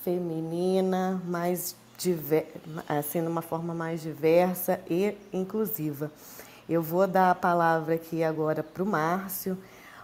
[0.03, 2.53] feminina, mais diver...
[2.89, 6.11] assim, de uma forma mais diversa e inclusiva.
[6.69, 9.59] Eu vou dar a palavra aqui agora para o Márcio.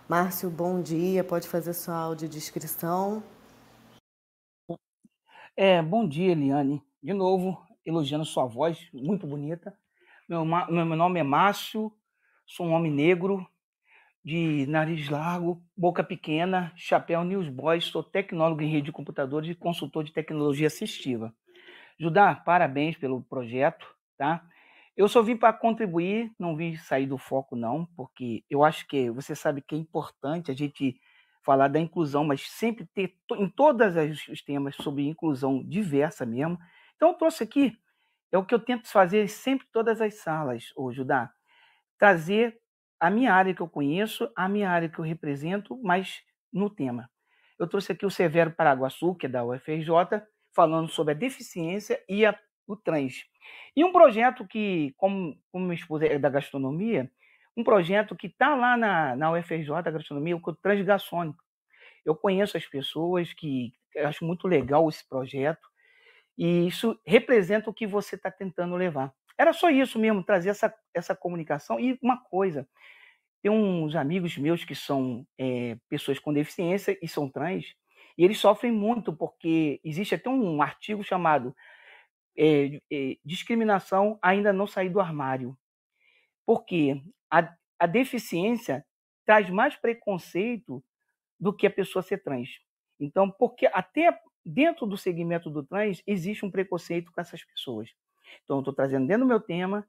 [0.09, 1.25] Márcio, bom dia.
[1.25, 3.23] Pode fazer sua audiodescrição.
[5.57, 6.83] É, bom dia, Eliane.
[7.03, 9.73] De novo, elogiando sua voz, muito bonita.
[10.29, 11.93] Meu, meu nome é Márcio,
[12.45, 13.47] sou um homem negro,
[14.25, 20.03] de nariz largo, boca pequena, chapéu newsboy, sou tecnólogo em rede de computadores e consultor
[20.03, 21.33] de tecnologia assistiva.
[21.97, 23.87] Judá, parabéns pelo projeto,
[24.19, 24.45] tá?
[24.97, 29.09] Eu só vim para contribuir, não vim sair do foco não, porque eu acho que
[29.09, 31.01] você sabe que é importante a gente
[31.45, 33.95] falar da inclusão, mas sempre ter em todos
[34.29, 36.59] os temas sobre inclusão diversa mesmo.
[36.97, 37.79] Então eu trouxe aqui
[38.33, 41.31] é o que eu tento fazer sempre todas as salas, ô Judá.
[41.99, 42.59] Trazer
[43.01, 47.11] a minha área que eu conheço, a minha área que eu represento, mas no tema.
[47.59, 50.23] Eu trouxe aqui o Severo Paraguaçu, que é da UFRJ,
[50.55, 53.25] falando sobre a deficiência e a, o trans.
[53.75, 57.11] E um projeto que, como, como minha esposa é da gastronomia,
[57.57, 61.43] um projeto que está lá na, na UFRJ, da gastronomia, o Transgaçônico.
[62.05, 63.73] Eu conheço as pessoas que
[64.05, 65.67] acho muito legal esse projeto.
[66.37, 69.13] E isso representa o que você está tentando levar.
[69.39, 71.79] Era só isso mesmo, trazer essa, essa comunicação.
[71.79, 72.69] E uma coisa,
[73.43, 77.75] tem uns amigos meus que são é, pessoas com deficiência e são trans,
[78.19, 81.55] e eles sofrem muito porque existe até um artigo chamado
[82.37, 85.57] é, é, Discriminação ainda não sair do armário.
[86.45, 88.85] Porque a, a deficiência
[89.25, 90.83] traz mais preconceito
[91.39, 92.49] do que a pessoa ser trans.
[92.99, 97.91] Então, porque até dentro do segmento do trans, existe um preconceito com essas pessoas.
[98.45, 99.87] Então, eu estou trazendo dentro do meu tema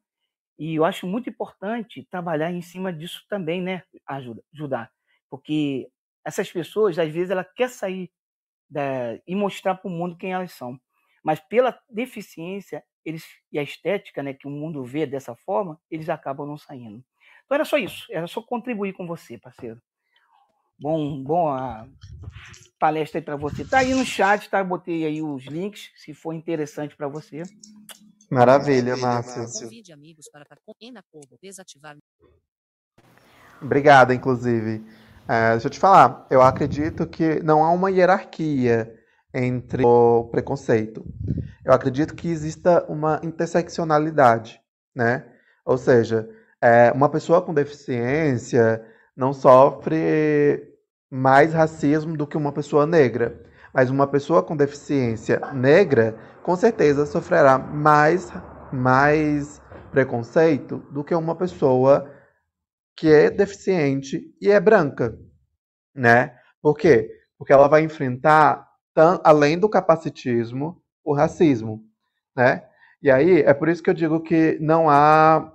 [0.59, 3.83] e eu acho muito importante trabalhar em cima disso também, né?
[4.07, 4.91] Ajuda, ajudar.
[5.29, 5.89] Porque
[6.25, 8.11] essas pessoas, às vezes, ela quer sair
[8.69, 10.79] da, e mostrar para o mundo quem elas são.
[11.23, 16.09] Mas pela deficiência eles, e a estética né, que o mundo vê dessa forma, eles
[16.09, 17.03] acabam não saindo.
[17.45, 19.81] Então era só isso, era só contribuir com você, parceiro.
[20.79, 21.87] Bom, bom a
[22.79, 23.65] palestra aí para você.
[23.65, 24.63] Tá aí no chat, tá?
[24.63, 27.43] Botei aí os links, se for interessante para você.
[28.29, 29.47] Maravilha, Márcio.
[29.51, 30.45] Convide amigos para
[31.41, 31.97] desativar.
[33.61, 34.85] Obrigada, inclusive.
[35.27, 38.93] É, deixa eu te falar, eu acredito que não há uma hierarquia
[39.33, 41.05] entre o preconceito.
[41.65, 44.61] Eu acredito que exista uma interseccionalidade,
[44.95, 45.25] né?
[45.65, 46.29] Ou seja,
[46.61, 48.85] é, uma pessoa com deficiência
[49.17, 50.63] não sofre
[51.09, 53.43] mais racismo do que uma pessoa negra.
[53.73, 58.31] Mas uma pessoa com deficiência negra, com certeza, sofrerá mais,
[58.71, 59.59] mais
[59.91, 62.13] preconceito do que uma pessoa
[62.95, 65.17] que é deficiente e é branca,
[65.93, 66.35] né?
[66.61, 67.11] Por quê?
[67.37, 68.67] Porque ela vai enfrentar,
[69.23, 71.83] além do capacitismo, o racismo,
[72.35, 72.63] né?
[73.01, 75.53] E aí, é por isso que eu digo que não há,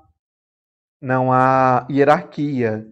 [1.00, 2.86] não há hierarquia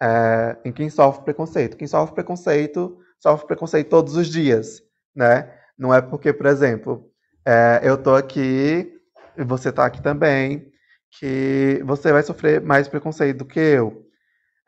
[0.00, 1.76] é, em quem sofre preconceito.
[1.76, 4.82] Quem sofre preconceito, sofre preconceito todos os dias,
[5.14, 5.52] né?
[5.78, 7.10] Não é porque, por exemplo,
[7.44, 8.92] é, eu tô aqui
[9.36, 10.70] e você tá aqui também,
[11.18, 14.04] que você vai sofrer mais preconceito do que eu.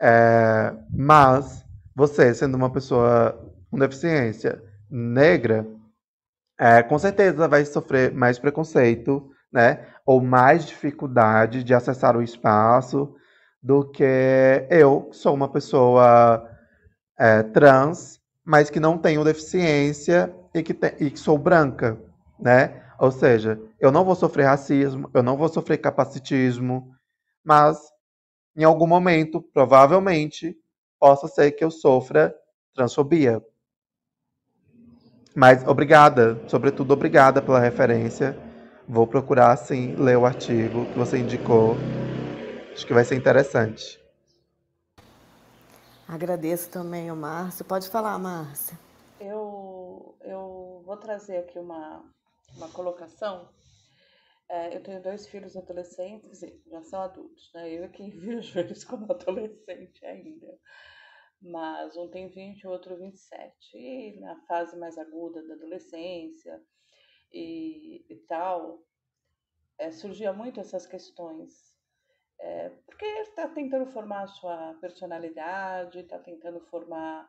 [0.01, 3.39] É, mas você, sendo uma pessoa
[3.71, 5.67] com deficiência negra,
[6.59, 9.87] é, com certeza vai sofrer mais preconceito, né?
[10.05, 13.15] Ou mais dificuldade de acessar o espaço
[13.67, 16.49] do que eu, que sou uma pessoa
[17.19, 22.01] é, trans, mas que não tenho deficiência e que, te, e que sou branca,
[22.39, 22.81] né?
[22.97, 26.95] Ou seja, eu não vou sofrer racismo, eu não vou sofrer capacitismo,
[27.45, 27.77] mas
[28.57, 30.57] em algum momento, provavelmente,
[31.01, 32.33] possa ser que eu sofra
[32.73, 33.43] transfobia.
[35.35, 38.39] Mas obrigada, sobretudo obrigada pela referência.
[38.89, 41.77] Vou procurar, sim, ler o artigo que você indicou.
[42.77, 43.99] Acho que vai ser interessante.
[46.07, 47.65] Agradeço também o Márcio.
[47.65, 48.79] Pode falar, Márcia.
[49.19, 52.05] Eu, eu vou trazer aqui uma,
[52.55, 53.49] uma colocação.
[54.51, 57.73] É, eu tenho dois filhos adolescentes, já são adultos, né?
[57.73, 60.59] Eu é quem vejo eles como adolescente ainda.
[61.41, 63.55] Mas um tem 20, o outro 27.
[63.75, 66.63] E na fase mais aguda da adolescência
[67.33, 68.85] e, e tal,
[69.79, 71.66] é, surgia muito essas questões.
[72.39, 77.29] É, porque está tentando formar a sua personalidade, está tentando formar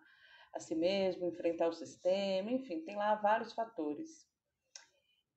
[0.53, 4.27] a si mesmo, enfrentar o sistema, enfim, tem lá vários fatores.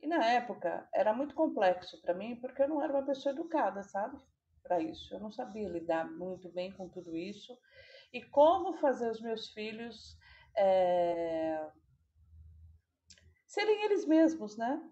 [0.02, 3.82] E na época era muito complexo para mim, porque eu não era uma pessoa educada,
[3.82, 4.18] sabe?
[4.62, 5.14] Para isso.
[5.14, 7.56] Eu não sabia lidar muito bem com tudo isso.
[8.12, 10.16] E como fazer os meus filhos
[10.56, 11.70] é...
[13.46, 14.82] serem eles mesmos, né?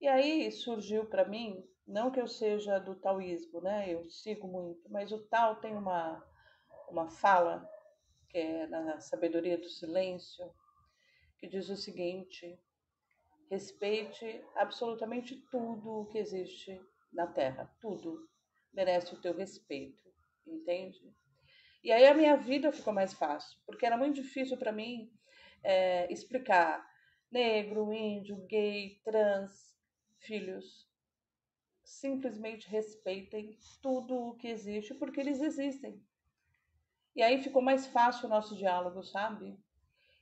[0.00, 3.92] E aí surgiu para mim, não que eu seja do taoísmo, né?
[3.92, 6.22] Eu sigo muito, mas o Tao tem uma,
[6.88, 7.68] uma fala,
[8.28, 10.52] que é na sabedoria do silêncio,
[11.38, 12.60] que diz o seguinte:
[13.50, 16.78] Respeite absolutamente tudo o que existe
[17.10, 17.74] na Terra.
[17.80, 18.28] Tudo
[18.74, 20.12] merece o teu respeito,
[20.46, 21.00] entende?
[21.82, 25.10] E aí a minha vida ficou mais fácil, porque era muito difícil para mim
[25.64, 26.86] é, explicar
[27.30, 29.78] negro, índio, gay, trans,
[30.18, 30.87] filhos.
[31.88, 36.04] Simplesmente respeitem tudo o que existe, porque eles existem.
[37.16, 39.58] E aí ficou mais fácil o nosso diálogo, sabe?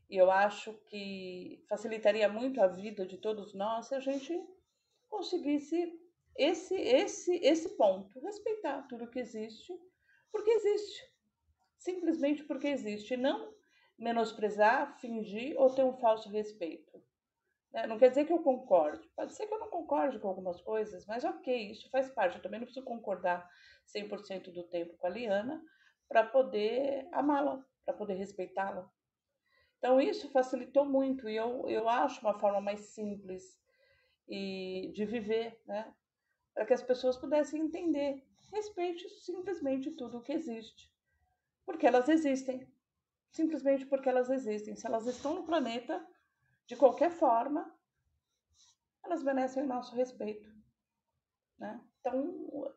[0.09, 4.33] E eu acho que facilitaria muito a vida de todos nós se a gente
[5.09, 6.01] conseguisse
[6.37, 9.77] esse esse esse ponto, respeitar tudo que existe,
[10.31, 11.13] porque existe.
[11.77, 13.53] Simplesmente porque existe, não
[13.99, 17.03] menosprezar, fingir ou ter um falso respeito.
[17.77, 17.87] Né?
[17.87, 19.07] Não quer dizer que eu concorde.
[19.15, 22.37] Pode ser que eu não concorde com algumas coisas, mas ok, isso faz parte.
[22.37, 23.47] Eu também não preciso concordar
[23.95, 25.63] 100% do tempo com a Liana
[26.09, 28.91] para poder amá-la, para poder respeitá-la.
[29.77, 33.61] Então, isso facilitou muito e eu, eu acho uma forma mais simples
[34.27, 35.95] e de viver, né?
[36.55, 38.27] Para que as pessoas pudessem entender.
[38.55, 40.91] Respeite simplesmente tudo o que existe.
[41.67, 42.67] Porque elas existem.
[43.31, 44.75] Simplesmente porque elas existem.
[44.75, 46.03] Se elas estão no planeta,
[46.67, 47.75] de qualquer forma,
[49.05, 50.49] elas merecem o nosso respeito.
[51.59, 51.81] Né?
[52.01, 52.75] Então,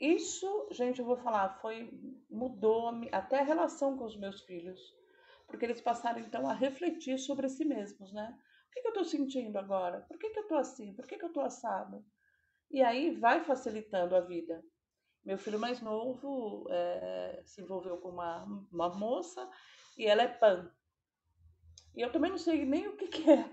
[0.00, 1.90] isso, gente, eu vou falar, foi
[2.28, 4.94] mudou até a relação com os meus filhos
[5.46, 8.36] porque eles passaram então a refletir sobre si mesmos, né?
[8.68, 10.00] O que, que eu estou sentindo agora?
[10.02, 10.94] Por que, que eu estou assim?
[10.94, 12.04] Por que, que eu estou assado?
[12.70, 14.62] E aí vai facilitando a vida.
[15.24, 19.48] Meu filho mais novo é, se envolveu com uma, uma moça
[19.96, 20.70] e ela é pan.
[21.96, 23.48] E eu também não sei nem o que, que é.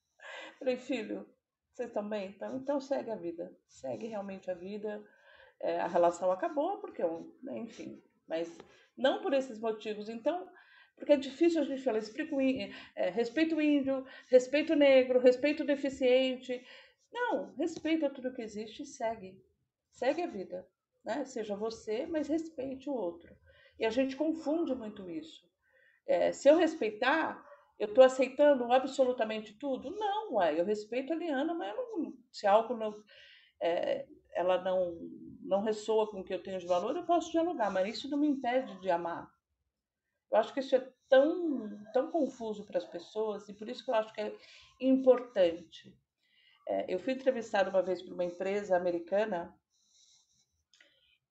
[0.58, 1.28] Falei, filho,
[1.72, 2.30] vocês estão bem?
[2.30, 3.54] Então, então segue a vida.
[3.68, 5.04] Segue realmente a vida.
[5.60, 7.02] É, a relação acabou, porque,
[7.52, 8.58] enfim, mas
[8.96, 10.08] não por esses motivos.
[10.08, 10.50] Então,
[10.96, 14.76] porque é difícil a gente falar, explica o índio, é, respeito o índio, respeito o
[14.76, 16.64] negro, respeito o deficiente.
[17.12, 19.40] Não, respeita tudo que existe e segue.
[19.90, 20.66] Segue a vida.
[21.04, 21.24] né?
[21.24, 23.36] Seja você, mas respeite o outro.
[23.78, 25.46] E a gente confunde muito isso.
[26.06, 27.44] É, se eu respeitar,
[27.82, 29.90] eu estou aceitando absolutamente tudo?
[29.90, 31.74] Não, ué, eu respeito a Liana, mas
[32.30, 32.94] se algo não,
[33.60, 34.96] é, ela não,
[35.40, 38.18] não ressoa com o que eu tenho de valor, eu posso dialogar, mas isso não
[38.18, 39.28] me impede de amar.
[40.30, 43.90] Eu acho que isso é tão, tão confuso para as pessoas e por isso que
[43.90, 44.32] eu acho que é
[44.80, 45.92] importante.
[46.68, 49.52] É, eu fui entrevistada uma vez por uma empresa americana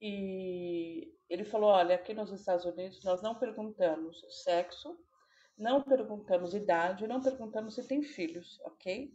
[0.01, 4.99] e ele falou: olha, aqui nos Estados Unidos nós não perguntamos sexo,
[5.57, 9.13] não perguntamos idade, não perguntamos se tem filhos, ok?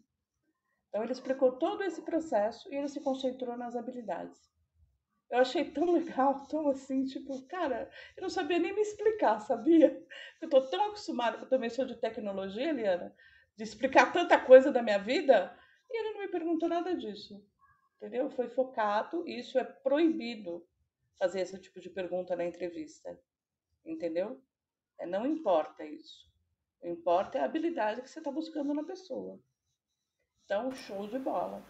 [0.88, 4.50] Então ele explicou todo esse processo e ele se concentrou nas habilidades.
[5.28, 10.04] Eu achei tão legal, tão assim, tipo, cara, eu não sabia nem me explicar, sabia?
[10.40, 13.14] Eu tô tão acostumada, eu também sou de tecnologia, Eliana,
[13.56, 15.56] de explicar tanta coisa da minha vida,
[15.90, 17.44] e ele não me perguntou nada disso.
[17.96, 18.30] Entendeu?
[18.30, 20.66] Foi focado, e isso é proibido
[21.18, 23.18] fazer esse tipo de pergunta na entrevista.
[23.84, 24.42] Entendeu?
[24.98, 26.26] É, não importa isso.
[26.82, 29.38] O importa é a habilidade que você está buscando na pessoa.
[30.44, 31.62] Então, show de bola.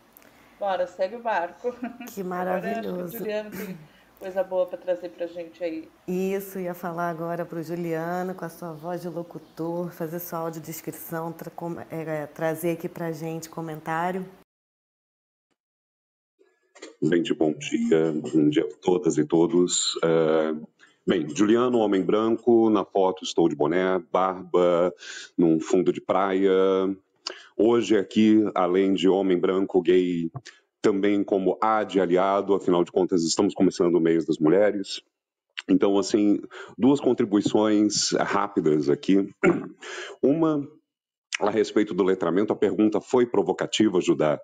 [0.59, 1.73] Bora, segue o barco.
[2.13, 2.89] Que maravilhoso.
[2.89, 3.79] Agora, Juliano tem
[4.19, 5.89] coisa boa para trazer para gente aí.
[6.07, 10.41] Isso, ia falar agora para o Juliano, com a sua voz de locutor, fazer sua
[10.41, 11.51] audiodescrição, tra
[11.91, 14.27] é, trazer aqui para gente comentário.
[17.03, 19.95] Gente, bom dia, bom dia a todas e todos.
[19.97, 20.67] Uh,
[21.07, 24.93] bem, Juliano, homem branco, na foto estou de boné, barba,
[25.39, 26.51] num fundo de praia.
[27.57, 30.31] Hoje aqui, além de homem branco, gay,
[30.83, 35.01] também como A de aliado, afinal de contas estamos começando o mês das mulheres.
[35.69, 36.41] Então, assim,
[36.77, 39.29] duas contribuições rápidas aqui.
[40.23, 40.67] Uma
[41.41, 44.41] a respeito do letramento, a pergunta foi provocativa, Judá,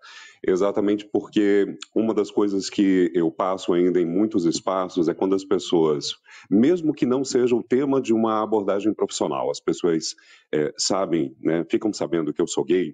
[0.47, 5.45] exatamente porque uma das coisas que eu passo ainda em muitos espaços é quando as
[5.45, 6.15] pessoas,
[6.51, 10.15] mesmo que não seja o tema de uma abordagem profissional, as pessoas
[10.53, 12.93] é, sabem, né, ficam sabendo que eu sou gay,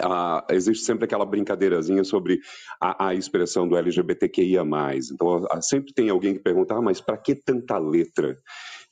[0.00, 2.40] ah, existe sempre aquela brincadeirazinha sobre
[2.80, 4.62] a, a, expressão do LGBTQIA+.
[5.10, 8.38] Então, sempre tem alguém que pergunta, ah, mas para que tanta letra?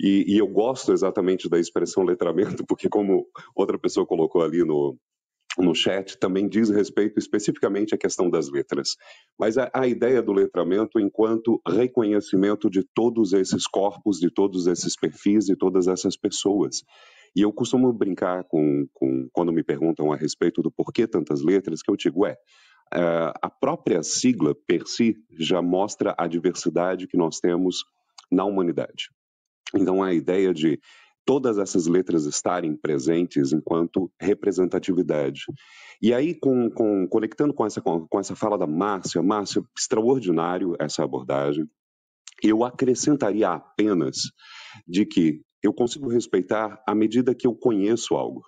[0.01, 4.97] E, e, eu gosto exatamente da expressão letramento, porque como outra pessoa colocou ali no,
[5.59, 8.97] no chat, também diz respeito especificamente à questão das letras.
[9.39, 14.97] Mas a, a ideia do letramento enquanto reconhecimento de todos esses corpos, de todos esses
[14.97, 16.83] perfis, de todas essas pessoas.
[17.35, 21.83] E eu costumo brincar com, com quando me perguntam a respeito do porquê tantas letras,
[21.83, 22.37] que eu digo, é,
[23.43, 27.85] a própria sigla per si já mostra a diversidade que nós temos
[28.31, 29.11] na humanidade.
[29.75, 30.81] Então, a ideia de
[31.25, 35.43] todas essas letras estarem presentes enquanto representatividade.
[36.01, 40.77] E aí, com, com, conectando com essa, com, com essa fala da Márcia, Márcia, extraordinário
[40.79, 41.69] essa abordagem.
[42.43, 44.31] Eu acrescentaria apenas
[44.87, 48.43] de que eu consigo respeitar à medida que eu conheço algo.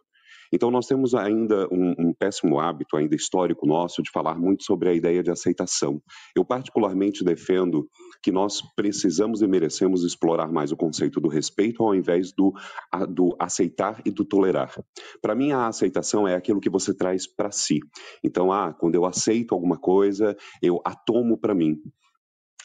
[0.52, 4.88] Então, nós temos ainda um, um, péssimo hábito, ainda histórico nosso, de falar muito sobre
[4.88, 6.00] a ideia de aceitação.
[6.34, 7.88] Eu, particularmente, defendo
[8.22, 12.52] que nós precisamos e merecemos explorar mais o conceito do respeito ao invés do,
[12.92, 14.72] a, do aceitar e do tolerar.
[15.20, 17.78] Para mim, a aceitação é aquilo que você traz para si.
[18.24, 21.76] Então, ah, quando eu aceito alguma coisa, eu a tomo para mim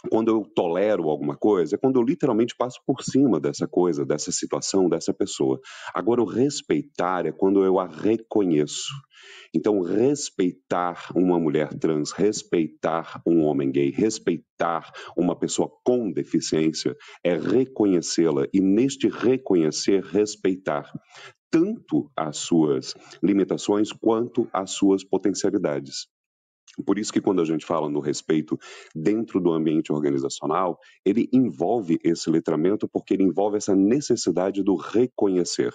[0.10, 4.32] quando eu tolero alguma coisa, é quando eu literalmente passo por cima dessa coisa, dessa
[4.32, 5.60] situação, dessa pessoa.
[5.93, 8.93] Agora, o respeitar é quando eu a reconheço.
[9.56, 17.38] Então, respeitar uma mulher trans, respeitar um homem gay, respeitar uma pessoa com deficiência, é
[17.38, 20.91] reconhecê-la e, neste reconhecer, respeitar
[21.49, 26.08] tanto as suas limitações quanto as suas potencialidades.
[26.86, 28.58] Por isso que quando a gente fala no respeito
[28.96, 35.74] dentro do ambiente organizacional, ele envolve esse letramento porque ele envolve essa necessidade do reconhecer.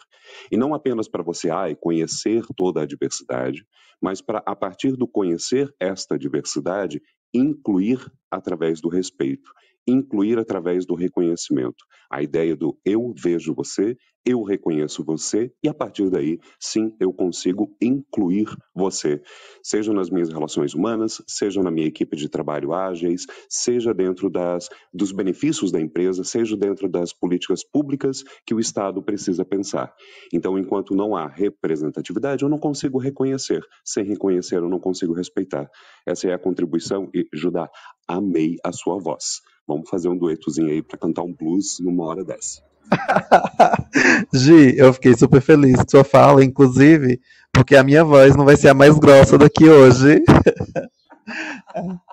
[0.50, 3.64] E não apenas para você ah, conhecer toda a diversidade,
[4.00, 7.00] mas para a partir do conhecer esta diversidade,
[7.32, 9.50] incluir através do respeito,
[9.86, 11.84] incluir através do reconhecimento.
[12.10, 13.96] A ideia do eu vejo você,
[14.28, 19.22] eu reconheço você e a partir daí, sim, eu consigo incluir você,
[19.62, 24.68] seja nas minhas relações humanas, seja na minha equipe de trabalho ágeis, seja dentro das,
[24.92, 29.94] dos benefícios da empresa, seja dentro das políticas públicas que o Estado precisa pensar.
[30.30, 33.62] Então, enquanto não há representatividade, eu não consigo reconhecer.
[33.82, 35.70] Sem reconhecer, eu não consigo respeitar.
[36.06, 37.70] Essa é a contribuição e, Judá,
[38.06, 39.40] amei a sua voz.
[39.66, 42.67] Vamos fazer um duetozinho aí para cantar um blues numa hora dessa.
[44.34, 47.20] Gi, eu fiquei super feliz com sua fala, inclusive,
[47.52, 50.22] porque a minha voz não vai ser a mais grossa daqui hoje.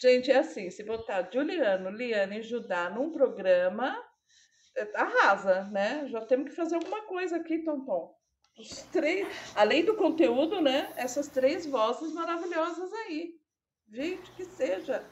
[0.00, 3.96] Gente, é assim, se botar Juliano, Liana e Judá num programa,
[4.76, 6.06] é, arrasa, né?
[6.08, 8.14] Já temos que fazer alguma coisa aqui, Tonton.
[8.56, 9.26] Os três,
[9.56, 10.92] além do conteúdo, né?
[10.96, 13.34] Essas três vozes maravilhosas aí.
[13.90, 15.04] Gente, que seja.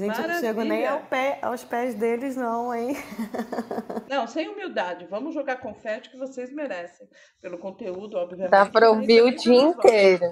[0.00, 2.94] Gente, eu não chego nem ao pé, aos pés deles, não, hein?
[4.08, 5.04] Não, sem humildade.
[5.06, 7.06] Vamos jogar confete que vocês merecem.
[7.40, 8.50] Pelo conteúdo, obviamente.
[8.50, 10.24] Dá para ouvir o dia inteiro.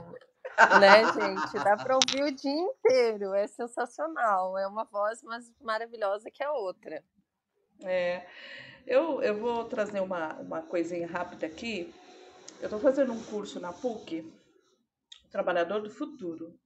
[0.81, 1.63] né, gente?
[1.63, 3.35] Dá para ouvir o dia inteiro.
[3.35, 4.59] É sensacional.
[4.59, 7.05] É uma voz mais maravilhosa que a outra.
[7.85, 8.27] É.
[8.87, 11.95] Eu, eu vou trazer uma, uma coisinha rápida aqui.
[12.59, 14.33] Eu estou fazendo um curso na PUC,
[15.31, 16.59] Trabalhador do Futuro.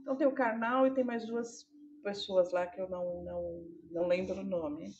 [0.00, 1.68] Então tem o Karnal e tem mais duas
[2.08, 4.94] pessoas lá que eu não, não, não lembro o nome.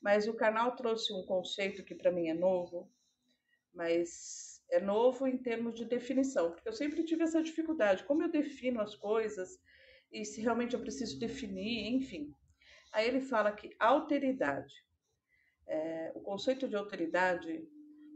[0.00, 2.90] Mas o canal trouxe um conceito que para mim é novo,
[3.72, 8.30] mas é novo em termos de definição, porque eu sempre tive essa dificuldade, como eu
[8.30, 9.58] defino as coisas
[10.12, 12.32] e se realmente eu preciso definir, enfim.
[12.92, 14.74] Aí ele fala que alteridade,
[15.66, 17.66] é, o conceito de alteridade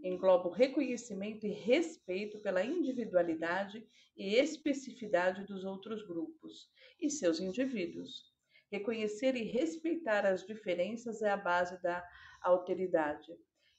[0.03, 3.87] engloba o reconhecimento e respeito pela individualidade
[4.17, 6.69] e especificidade dos outros grupos
[7.01, 8.31] e seus indivíduos.
[8.71, 12.05] Reconhecer e respeitar as diferenças é a base da
[12.43, 13.33] alteridade.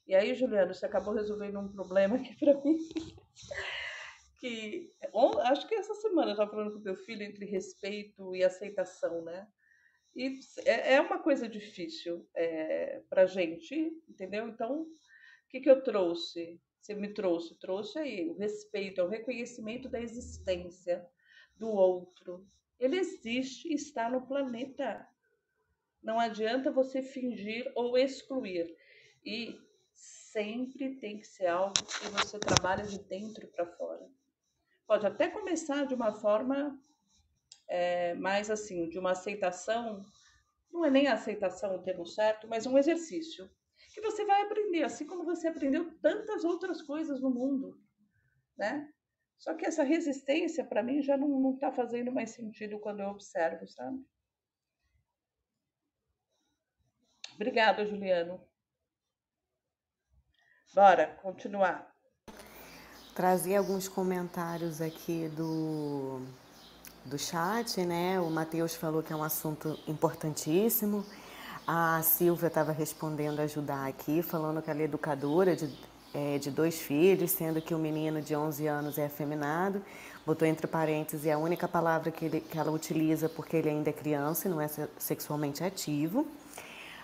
[0.06, 2.78] E aí, Juliano, você acabou resolvendo um problema aqui para mim.
[4.44, 4.90] que
[5.44, 9.48] acho que essa semana eu estava falando com meu filho entre respeito e aceitação, né?
[10.14, 13.74] E é, é uma coisa difícil é, para gente,
[14.06, 14.46] entendeu?
[14.46, 14.86] Então,
[15.48, 16.60] que, que eu trouxe?
[16.80, 17.54] Você me trouxe?
[17.58, 21.06] Trouxe aí o respeito, é o reconhecimento da existência
[21.56, 22.46] do outro.
[22.78, 25.06] Ele existe e está no planeta.
[26.02, 28.76] Não adianta você fingir ou excluir.
[29.24, 29.58] E
[29.94, 34.06] sempre tem que ser algo que você trabalha de dentro para fora.
[34.86, 36.78] Pode até começar de uma forma
[37.68, 40.04] é, mais assim, de uma aceitação,
[40.70, 43.48] não é nem aceitação o termo certo, mas um exercício
[43.94, 47.80] que você vai aprender, assim como você aprendeu tantas outras coisas no mundo,
[48.58, 48.92] né?
[49.38, 53.68] Só que essa resistência, para mim, já não está fazendo mais sentido quando eu observo,
[53.68, 54.04] sabe?
[57.36, 58.40] Obrigada, Juliano.
[60.74, 61.94] Bora, continuar.
[63.14, 66.20] Trazer alguns comentários aqui do,
[67.04, 68.18] do chat, né?
[68.18, 71.06] O Matheus falou que é um assunto importantíssimo.
[71.66, 75.70] A Silvia estava respondendo ajudar aqui, falando que ela é educadora de,
[76.12, 79.82] é, de dois filhos, sendo que o menino de 11 anos é afeminado.
[80.26, 83.94] Botou entre parênteses a única palavra que, ele, que ela utiliza porque ele ainda é
[83.94, 86.26] criança e não é sexualmente ativo.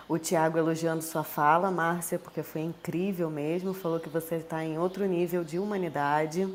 [0.07, 4.77] O Tiago elogiando sua fala, Márcia, porque foi incrível mesmo, falou que você está em
[4.77, 6.47] outro nível de humanidade.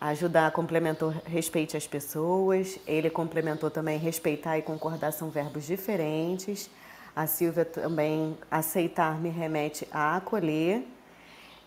[0.00, 6.70] Ajudar complementou respeite as pessoas, ele complementou também respeitar e concordar são verbos diferentes.
[7.14, 10.84] A Silvia também aceitar me remete a acolher.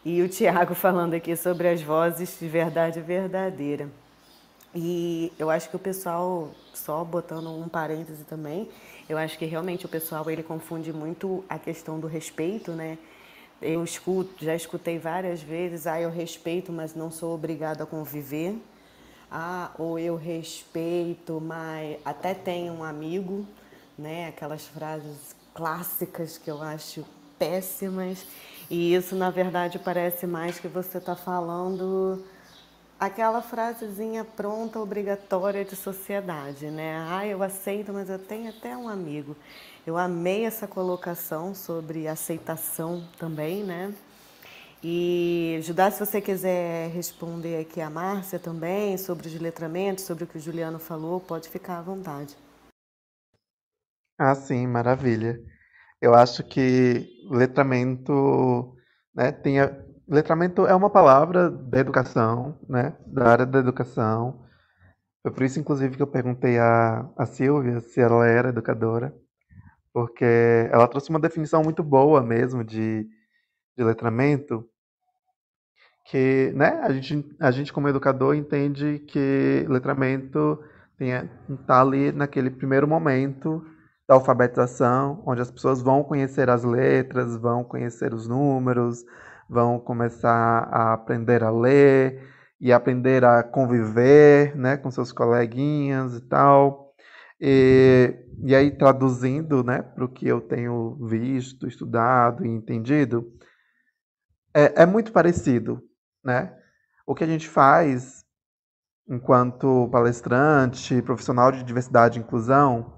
[0.03, 3.89] E o Tiago falando aqui sobre as vozes de verdade verdadeira.
[4.75, 8.69] E eu acho que o pessoal, só botando um parêntese também,
[9.07, 12.97] eu acho que realmente o pessoal ele confunde muito a questão do respeito, né?
[13.61, 18.55] Eu escuto, já escutei várias vezes, ah, eu respeito, mas não sou obrigado a conviver.
[19.31, 23.47] Ah, ou eu respeito, mas até tenho um amigo,
[23.97, 24.27] né?
[24.27, 27.03] Aquelas frases clássicas que eu acho
[27.39, 28.23] péssimas.
[28.69, 32.23] E isso, na verdade, parece mais que você está falando
[32.99, 37.03] aquela frasezinha pronta, obrigatória de sociedade, né?
[37.09, 39.35] Ah, eu aceito, mas eu tenho até um amigo.
[39.85, 43.93] Eu amei essa colocação sobre aceitação também, né?
[44.83, 50.27] E, Judá, se você quiser responder aqui a Márcia também sobre os letramentos, sobre o
[50.27, 52.35] que o Juliano falou, pode ficar à vontade.
[54.17, 55.39] Ah, sim, maravilha.
[56.01, 58.75] Eu acho que letramento,
[59.15, 59.75] né, tem a-
[60.07, 64.45] letramento é uma palavra da educação, né, da área da educação.
[65.23, 69.13] Foi por isso, inclusive, que eu perguntei a, a Silvia se ela era educadora,
[69.93, 70.25] porque
[70.71, 73.03] ela trouxe uma definição muito boa mesmo de,
[73.77, 74.67] de letramento,
[76.05, 80.59] que, né, a gente, a gente como educador entende que letramento
[81.49, 83.63] está ali naquele primeiro momento
[84.07, 89.03] da alfabetização, onde as pessoas vão conhecer as letras, vão conhecer os números,
[89.49, 92.25] vão começar a aprender a ler
[92.59, 96.93] e aprender a conviver né, com seus coleguinhas e tal.
[97.39, 103.31] E, e aí, traduzindo né, para o que eu tenho visto, estudado e entendido,
[104.53, 105.81] é, é muito parecido.
[106.23, 106.51] Né?
[107.05, 108.25] O que a gente faz
[109.07, 112.96] enquanto palestrante, profissional de diversidade e inclusão,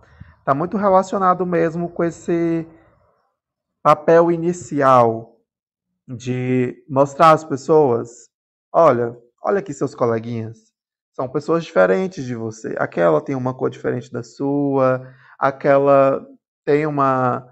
[0.50, 2.68] está muito relacionado mesmo com esse
[3.84, 5.38] papel inicial
[6.08, 8.28] de mostrar às pessoas,
[8.74, 10.74] olha, olha aqui seus coleguinhas,
[11.14, 12.76] são pessoas diferentes de você.
[12.80, 16.26] Aquela tem uma cor diferente da sua, aquela
[16.66, 17.48] tem uma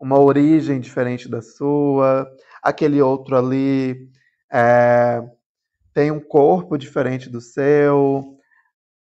[0.00, 2.28] uma origem diferente da sua,
[2.60, 4.10] aquele outro ali
[4.50, 5.22] é,
[5.94, 8.36] tem um corpo diferente do seu.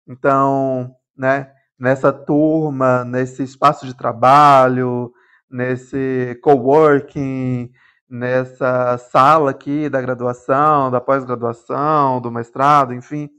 [0.05, 5.13] Então, né, nessa turma, nesse espaço de trabalho,
[5.49, 7.71] nesse coworking,
[8.09, 13.29] nessa sala aqui da graduação, da pós-graduação, do mestrado, enfim,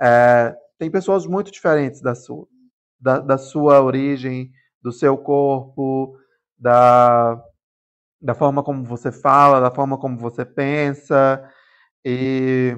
[0.00, 2.46] é, tem pessoas muito diferentes da sua,
[3.00, 4.50] da, da sua origem,
[4.82, 6.16] do seu corpo,
[6.58, 7.42] da,
[8.20, 11.42] da forma como você fala, da forma como você pensa.
[12.04, 12.76] E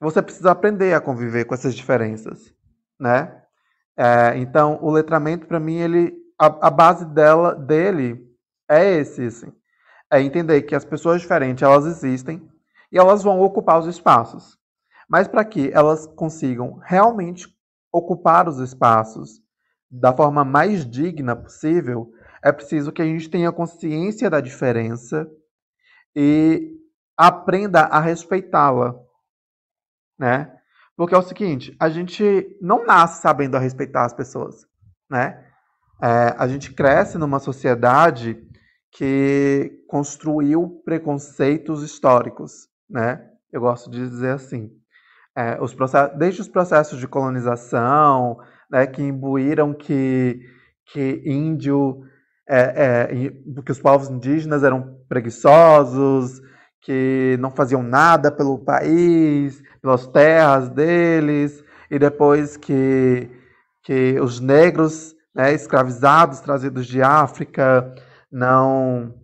[0.00, 2.54] você precisa aprender a conviver com essas diferenças,
[3.00, 3.43] né?
[3.96, 8.26] É, então, o letramento, para mim, ele, a, a, base dela, dele
[8.68, 9.52] é esse, assim,
[10.10, 12.48] é entender que as pessoas diferentes, elas existem
[12.90, 14.58] e elas vão ocupar os espaços.
[15.08, 17.46] Mas para que elas consigam realmente
[17.92, 19.40] ocupar os espaços
[19.90, 25.30] da forma mais digna possível, é preciso que a gente tenha consciência da diferença
[26.16, 26.72] e
[27.16, 28.94] aprenda a respeitá-la,
[30.18, 30.53] né?
[30.96, 34.66] Porque é o seguinte, a gente não nasce sabendo a respeitar as pessoas,
[35.10, 35.44] né?
[36.02, 38.36] É, a gente cresce numa sociedade
[38.92, 43.28] que construiu preconceitos históricos, né?
[43.52, 44.70] Eu gosto de dizer assim.
[45.36, 48.38] É, os processos, desde os processos de colonização,
[48.70, 50.40] né, que imbuíram que,
[50.86, 52.04] que índio
[52.48, 56.40] é, é, que os povos indígenas eram preguiçosos,
[56.84, 63.30] que não faziam nada pelo país, pelas terras deles, e depois que,
[63.82, 67.90] que os negros né, escravizados, trazidos de África,
[68.30, 69.14] não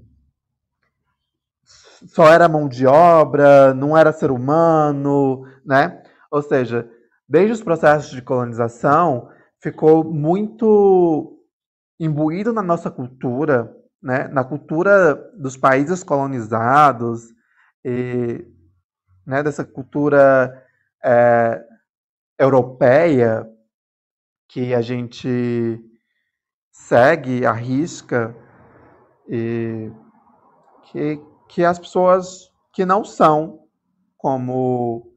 [2.07, 6.03] só era mão de obra, não era ser humano, né?
[6.31, 6.89] Ou seja,
[7.29, 9.29] desde os processos de colonização,
[9.61, 11.39] ficou muito
[11.99, 13.71] imbuído na nossa cultura,
[14.03, 17.29] né, na cultura dos países colonizados,
[17.85, 18.45] e,
[19.27, 20.67] né, dessa cultura
[21.05, 21.65] é,
[22.39, 23.47] europeia
[24.49, 25.79] que a gente
[26.73, 28.35] segue, arrisca,
[29.29, 29.91] e
[30.87, 33.61] que, que as pessoas que não são
[34.17, 35.11] como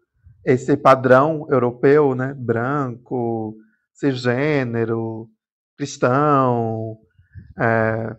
[0.46, 3.56] esse padrão europeu, né, branco,
[3.94, 5.30] cisgênero,
[5.78, 6.98] cristão,
[7.60, 8.16] é,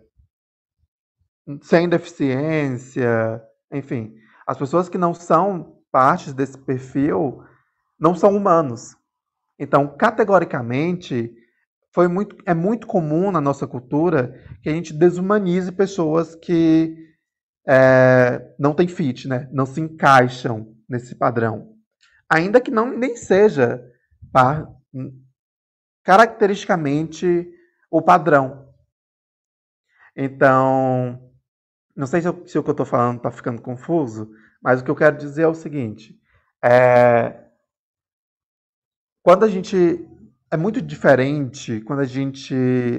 [1.61, 3.41] sem deficiência,
[3.71, 4.13] enfim.
[4.45, 7.43] As pessoas que não são partes desse perfil
[7.99, 8.95] não são humanos.
[9.57, 11.33] Então, categoricamente,
[11.93, 16.93] foi muito, é muito comum na nossa cultura que a gente desumanize pessoas que
[17.67, 19.49] é, não têm fit, né?
[19.51, 21.73] não se encaixam nesse padrão.
[22.29, 23.81] Ainda que não nem seja
[26.03, 27.49] caracteristicamente
[27.89, 28.67] o padrão.
[30.15, 31.24] Então,
[31.95, 34.31] não sei se, eu, se o que eu estou falando está ficando confuso,
[34.61, 36.19] mas o que eu quero dizer é o seguinte:
[36.63, 37.45] é,
[39.23, 40.07] quando a gente
[40.51, 42.53] é muito diferente, quando a gente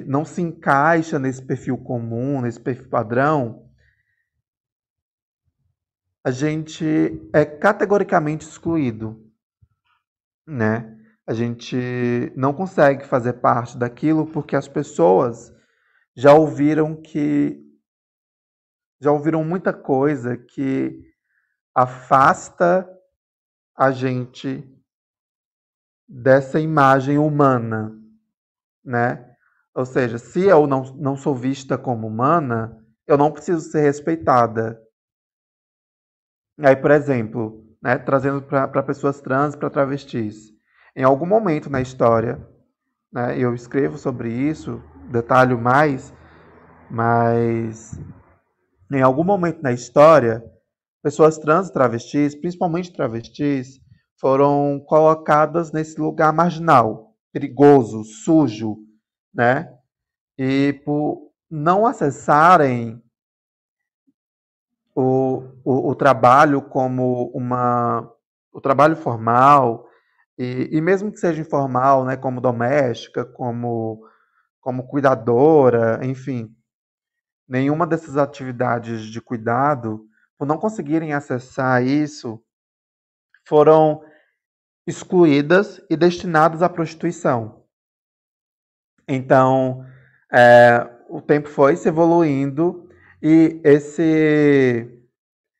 [0.05, 3.69] não se encaixa nesse perfil comum, nesse perfil padrão,
[6.23, 6.85] a gente
[7.33, 9.25] é categoricamente excluído,
[10.45, 10.97] né?
[11.27, 15.53] a gente não consegue fazer parte daquilo porque as pessoas
[16.15, 17.61] já ouviram que
[18.99, 21.03] já ouviram muita coisa que
[21.73, 22.89] afasta
[23.75, 24.67] a gente
[26.07, 27.95] dessa imagem humana,
[28.83, 29.35] né?
[29.75, 34.81] Ou seja, se eu não, não sou vista como humana, eu não preciso ser respeitada.
[36.59, 40.51] Aí, por exemplo, né, trazendo para pessoas trans, para travestis,
[40.95, 42.43] em algum momento na história,
[43.11, 44.81] né, eu escrevo sobre isso,
[45.11, 46.11] detalho mais,
[46.89, 47.99] mas
[48.91, 50.43] em algum momento na história,
[51.01, 53.79] pessoas trans e travestis, principalmente travestis,
[54.19, 58.77] foram colocadas nesse lugar marginal, perigoso, sujo,
[59.33, 59.73] né?
[60.37, 63.01] E por não acessarem
[64.95, 68.11] o, o, o trabalho como uma
[68.51, 69.87] o trabalho formal,
[70.35, 74.03] e, e mesmo que seja informal, né, como doméstica, como,
[74.59, 76.56] como cuidadora, enfim,
[77.47, 80.05] nenhuma dessas atividades de cuidado,
[80.37, 82.41] por não conseguirem acessar isso,
[83.45, 84.03] foram
[84.85, 87.63] excluídas e destinadas à prostituição.
[89.07, 89.85] Então,
[90.31, 92.89] é, o tempo foi se evoluindo
[93.21, 94.93] e esse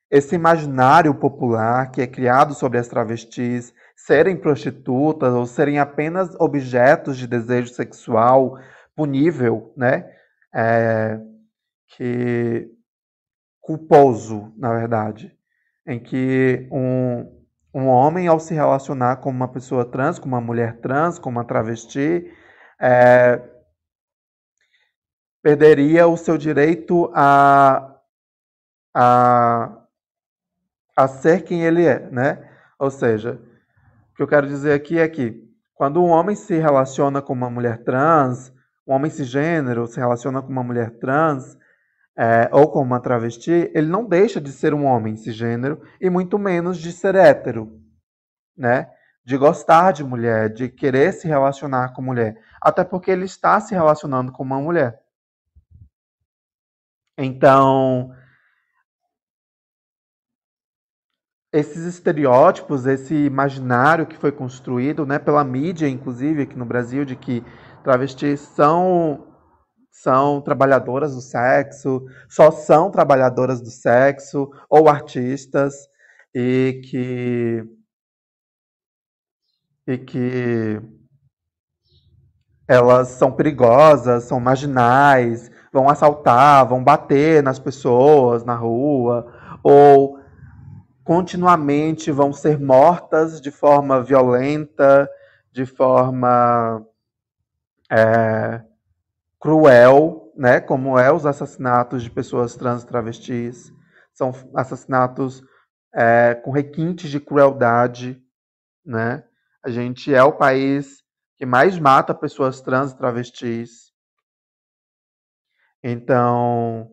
[0.09, 7.17] esse imaginário popular que é criado sobre as travestis serem prostitutas ou serem apenas objetos
[7.17, 8.57] de desejo sexual
[8.95, 10.09] punível, né?
[10.55, 11.19] É,
[11.87, 12.69] que
[13.61, 15.35] culposo, na verdade,
[15.85, 20.79] em que um, um homem, ao se relacionar com uma pessoa trans, com uma mulher
[20.79, 22.31] trans, com uma travesti,
[22.79, 23.41] é,
[25.41, 27.95] perderia o seu direito a,
[28.93, 29.81] a,
[30.95, 32.49] a ser quem ele é, né?
[32.79, 33.39] Ou seja,
[34.11, 37.49] o que eu quero dizer aqui é que quando um homem se relaciona com uma
[37.49, 38.51] mulher trans,
[38.87, 41.57] um homem cisgênero se relaciona com uma mulher trans,
[42.17, 46.39] é, ou com uma travesti, ele não deixa de ser um homem cisgênero e muito
[46.39, 47.79] menos de ser hétero,
[48.57, 48.89] né?
[49.23, 53.75] De gostar de mulher, de querer se relacionar com mulher, até porque ele está se
[53.75, 54.99] relacionando com uma mulher.
[57.17, 58.11] Então,
[61.51, 67.15] esses estereótipos, esse imaginário que foi construído, né, pela mídia, inclusive aqui no Brasil, de
[67.15, 67.43] que
[67.83, 69.26] travestis são
[70.01, 75.89] são trabalhadoras do sexo, só são trabalhadoras do sexo ou artistas
[76.33, 77.65] e que
[79.87, 80.81] e que
[82.67, 89.33] elas são perigosas, são marginais, vão assaltar, vão bater nas pessoas na rua
[89.63, 90.19] ou
[91.03, 95.09] continuamente vão ser mortas de forma violenta,
[95.51, 96.85] de forma
[97.89, 98.61] é,
[99.47, 103.71] cruel, né, como é os assassinatos de pessoas trans e travestis.
[104.13, 105.41] São assassinatos
[105.95, 108.21] é, com requintes de crueldade,
[108.85, 109.23] né?
[109.63, 111.01] A gente é o país
[111.37, 113.93] que mais mata pessoas trans e travestis.
[115.81, 116.91] Então,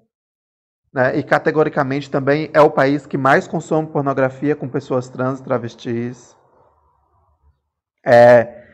[0.92, 5.42] né, e categoricamente também é o país que mais consome pornografia com pessoas trans e
[5.42, 6.36] travestis.
[8.06, 8.64] É,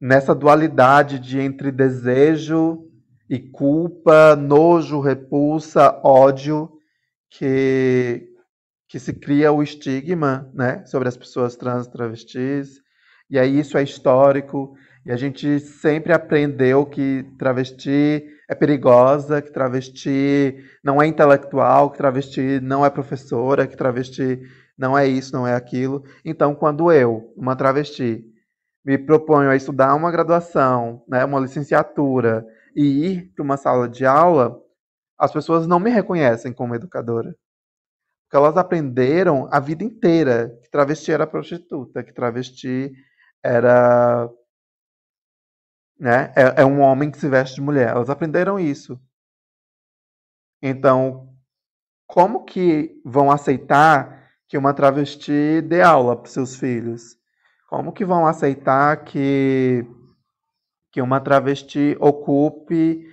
[0.00, 2.88] nessa dualidade de entre desejo
[3.28, 6.70] e culpa, nojo, repulsa, ódio
[7.30, 8.28] que,
[8.88, 12.80] que se cria o estigma né, sobre as pessoas trans travestis.
[13.30, 14.74] E aí isso é histórico.
[15.04, 21.98] E a gente sempre aprendeu que travesti é perigosa, que travesti não é intelectual, que
[21.98, 24.40] travesti não é professora, que travesti
[24.76, 26.02] não é isso, não é aquilo.
[26.24, 28.24] Então, quando eu, uma travesti,
[28.84, 34.04] me proponho a estudar uma graduação, né, uma licenciatura, e ir para uma sala de
[34.06, 34.60] aula,
[35.18, 37.34] as pessoas não me reconhecem como educadora.
[38.24, 42.92] Porque elas aprenderam a vida inteira que travesti era prostituta, que travesti
[43.42, 44.30] era.
[45.98, 47.88] Né, é, é um homem que se veste de mulher.
[47.88, 49.00] Elas aprenderam isso.
[50.62, 51.34] Então,
[52.06, 57.16] como que vão aceitar que uma travesti dê aula para seus filhos?
[57.68, 59.86] Como que vão aceitar que
[60.90, 63.06] que uma travesti ocupe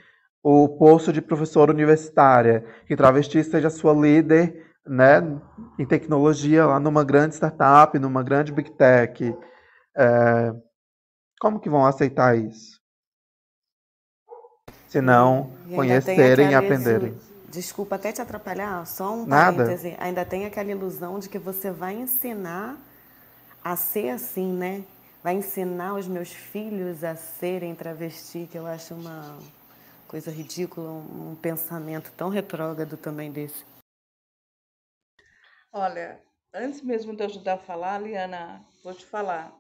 [0.44, 5.22] o posto de professora universitária, que travesti seja sua líder né,
[5.80, 9.36] em tecnologia lá numa grande startup, numa grande big tech.
[9.98, 10.54] É,
[11.40, 12.80] como que vão aceitar isso?
[14.88, 17.18] Se não conhecerem e aprenderem.
[17.50, 19.64] Desculpa até te atrapalhar, só um Nada.
[19.64, 19.96] parêntese.
[20.00, 22.78] Ainda tem aquela ilusão de que você vai ensinar
[23.64, 24.84] a ser assim, né?
[25.26, 29.40] Vai ensinar os meus filhos a serem travesti, que eu acho uma
[30.08, 33.66] coisa ridícula, um pensamento tão retrógrado também desse.
[35.74, 36.22] Olha,
[36.54, 39.52] antes mesmo de ajudar a falar, Liana, vou te falar.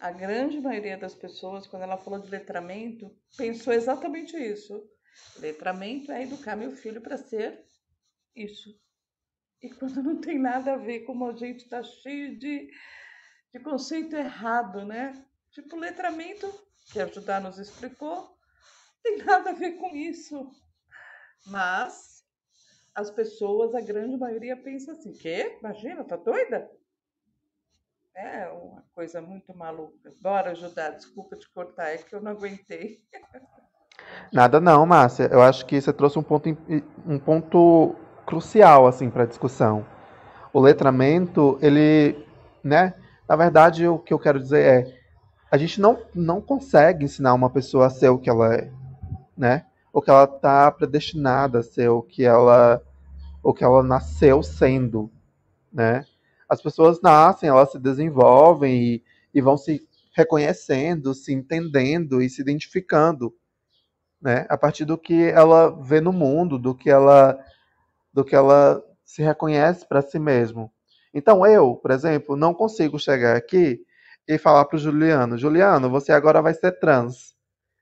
[0.00, 4.82] A grande maioria das pessoas, quando ela falou de letramento, pensou exatamente isso.
[5.40, 7.62] Letramento é educar meu filho para ser
[8.34, 8.70] isso.
[9.60, 12.70] E quando não tem nada a ver, como a gente está cheio de
[13.52, 15.24] de conceito errado, né?
[15.50, 16.52] Tipo, letramento,
[16.86, 18.36] que a Judá nos explicou,
[19.02, 20.50] tem nada a ver com isso.
[21.46, 22.24] Mas
[22.94, 25.56] as pessoas, a grande maioria, pensa assim: quê?
[25.60, 26.70] Imagina, tá doida?
[28.14, 30.12] É uma coisa muito maluca.
[30.20, 33.02] Bora, Judá, desculpa te cortar, é que eu não aguentei.
[34.32, 35.28] Nada não, Márcia.
[35.30, 36.48] Eu acho que você trouxe um ponto,
[37.06, 37.94] um ponto
[38.26, 39.86] crucial assim para a discussão.
[40.52, 42.26] O letramento, ele,
[42.62, 42.94] né,
[43.28, 45.02] na verdade, o que eu quero dizer é,
[45.50, 48.70] a gente não, não consegue ensinar uma pessoa a ser o que ela é,
[49.36, 49.66] né?
[49.92, 52.82] Ou que ela está predestinada a ser o que ela,
[53.42, 55.10] o que ela nasceu sendo,
[55.72, 56.06] né?
[56.48, 59.04] As pessoas nascem, elas se desenvolvem e,
[59.34, 63.34] e vão se reconhecendo, se entendendo e se identificando,
[64.20, 64.46] né?
[64.48, 67.38] A partir do que ela vê no mundo, do que ela
[68.12, 70.70] do que ela se reconhece para si mesmo.
[71.14, 73.80] Então eu, por exemplo, não consigo chegar aqui
[74.28, 77.34] e falar para o Juliano, Juliano, você agora vai ser trans.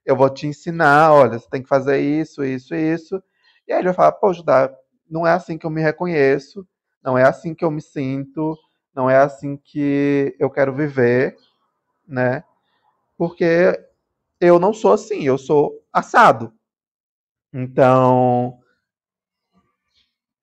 [0.05, 3.21] Eu vou te ensinar, olha, você tem que fazer isso, isso, isso.
[3.67, 4.73] E aí ele vai falar, pô, Judá,
[5.09, 6.67] não é assim que eu me reconheço,
[7.03, 8.57] não é assim que eu me sinto,
[8.95, 11.35] não é assim que eu quero viver,
[12.07, 12.43] né?
[13.17, 13.79] Porque
[14.39, 16.53] eu não sou assim, eu sou assado.
[17.53, 18.59] Então,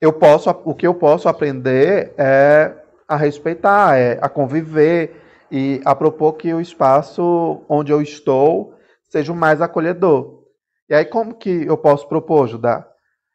[0.00, 2.74] eu posso, o que eu posso aprender é
[3.06, 8.74] a respeitar, é a conviver e a propor que o espaço onde eu estou
[9.08, 10.44] seja o mais acolhedor.
[10.88, 12.86] E aí, como que eu posso propor, Judá?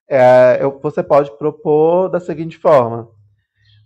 [0.10, 3.10] É, eu, você pode propor da seguinte forma: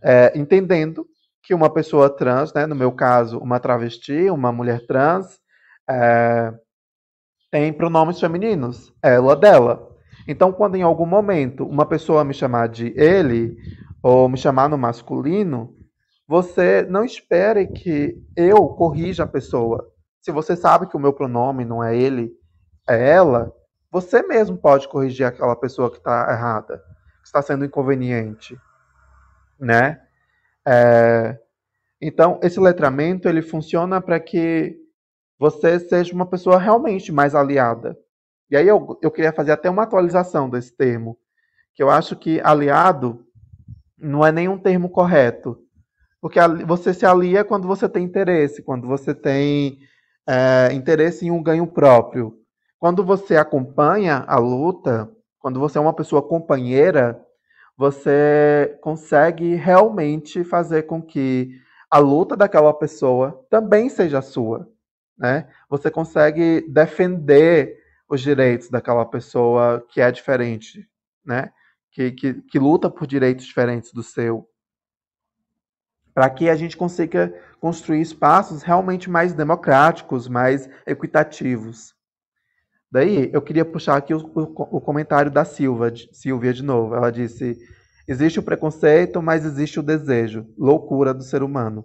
[0.03, 1.05] é, entendendo
[1.43, 5.39] que uma pessoa trans, né, no meu caso, uma travesti, uma mulher trans,
[5.89, 6.53] é,
[7.49, 9.86] tem pronomes femininos, ela, dela.
[10.27, 13.55] Então, quando em algum momento uma pessoa me chamar de ele,
[14.03, 15.75] ou me chamar no masculino,
[16.27, 19.89] você não espere que eu corrija a pessoa.
[20.21, 22.33] Se você sabe que o meu pronome não é ele,
[22.87, 23.53] é ela,
[23.89, 26.77] você mesmo pode corrigir aquela pessoa que está errada,
[27.21, 28.59] que está sendo inconveniente,
[29.57, 30.01] né?
[30.67, 31.39] É,
[32.01, 34.77] então, esse letramento ele funciona para que
[35.39, 37.97] você seja uma pessoa realmente mais aliada.
[38.49, 41.17] E aí eu, eu queria fazer até uma atualização desse termo,
[41.73, 43.25] que eu acho que aliado
[43.97, 45.59] não é nenhum termo correto,
[46.21, 49.79] porque você se alia quando você tem interesse, quando você tem
[50.27, 52.37] é, interesse em um ganho próprio.
[52.79, 57.19] Quando você acompanha a luta, quando você é uma pessoa companheira,
[57.77, 61.51] você consegue realmente fazer com que
[61.89, 64.67] a luta daquela pessoa também seja sua.
[65.17, 65.47] Né?
[65.69, 67.77] Você consegue defender
[68.09, 70.87] os direitos daquela pessoa que é diferente,
[71.25, 71.51] né?
[71.97, 74.47] que, que, que luta por direitos diferentes do seu.
[76.13, 81.95] Para que a gente consiga construir espaços realmente mais democráticos, mais equitativos.
[82.91, 86.95] Daí, eu queria puxar aqui o, o, o comentário da Silva, de, Silvia de novo.
[86.95, 87.57] Ela disse:
[88.07, 91.83] existe o preconceito, mas existe o desejo, loucura do ser humano.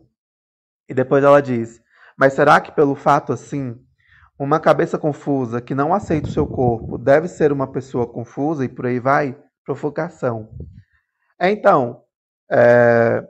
[0.88, 1.82] E depois ela diz:
[2.16, 3.82] mas será que pelo fato assim,
[4.42, 8.68] uma cabeça confusa que não aceita o seu corpo deve ser uma pessoa confusa e
[8.68, 9.38] por aí vai?
[9.64, 10.48] Provocação.
[11.40, 12.02] Então,
[12.50, 13.26] é,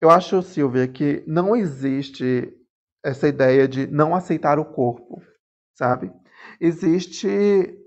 [0.00, 2.52] eu acho, Silvia, que não existe
[3.04, 5.22] essa ideia de não aceitar o corpo
[5.74, 6.12] sabe?
[6.60, 7.28] Existe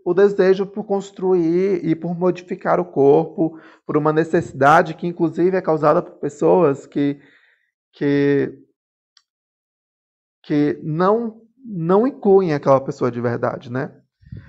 [0.06, 5.62] o desejo por construir e por modificar o corpo, por uma necessidade que, inclusive, é
[5.62, 7.20] causada por pessoas que,
[7.94, 8.58] que,
[10.44, 13.92] que não, não incluem aquela pessoa de verdade, né?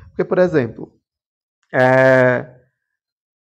[0.08, 0.92] Porque, por exemplo,
[1.72, 2.54] é,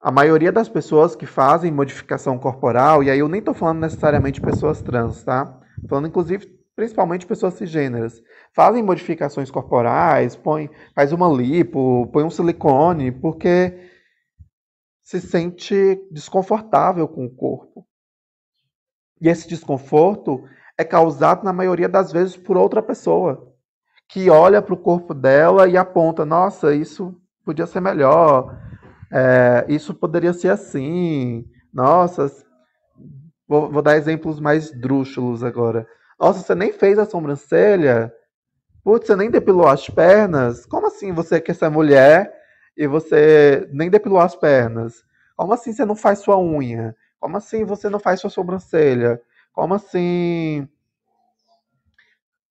[0.01, 4.41] a maioria das pessoas que fazem modificação corporal, e aí eu nem estou falando necessariamente
[4.41, 5.59] pessoas trans, tá?
[5.87, 8.21] Falando, inclusive, principalmente pessoas cisgêneras,
[8.53, 13.91] fazem modificações corporais, põe, faz uma lipo, põe um silicone, porque
[15.01, 17.87] se sente desconfortável com o corpo.
[19.21, 20.43] E esse desconforto
[20.77, 23.56] é causado, na maioria das vezes, por outra pessoa,
[24.07, 28.57] que olha para o corpo dela e aponta: nossa, isso podia ser melhor,
[29.11, 32.31] é, isso poderia ser assim, nossa.
[33.47, 35.87] Vou, vou dar exemplos mais drúxulos agora.
[36.19, 38.11] Nossa, você nem fez a sobrancelha?
[38.83, 40.65] Putz, você nem depilou as pernas?
[40.65, 42.33] Como assim você quer ser mulher
[42.75, 45.03] e você nem depilou as pernas?
[45.35, 46.95] Como assim você não faz sua unha?
[47.19, 49.21] Como assim você não faz sua sobrancelha?
[49.53, 50.67] Como assim.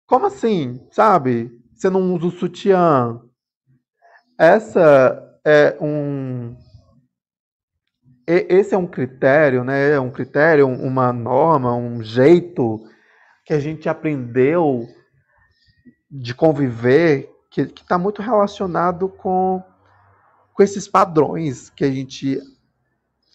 [0.06, 0.86] Como assim?
[0.90, 1.50] Sabe?
[1.74, 3.20] Você não usa o sutiã?
[4.38, 6.56] Essa é um.
[8.26, 9.90] Esse é um critério, né?
[9.90, 12.84] É um critério, uma norma, um jeito
[13.44, 14.86] que a gente aprendeu
[16.10, 19.62] de conviver, que está muito relacionado com,
[20.52, 22.40] com esses padrões que a gente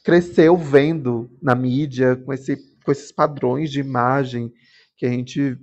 [0.04, 4.52] cresceu vendo na mídia, com, esse, com esses padrões de imagem
[4.98, 5.58] que a gente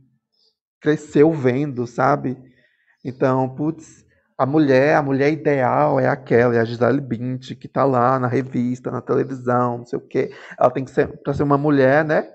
[0.80, 2.36] cresceu vendo, sabe?
[3.04, 4.04] Então, putz,
[4.36, 8.28] a mulher, a mulher ideal é aquela, é a Gisele Bündchen, que está lá na
[8.28, 10.32] revista, na televisão, não sei o quê.
[10.58, 12.28] Ela tem que ser, para ser uma mulher, né?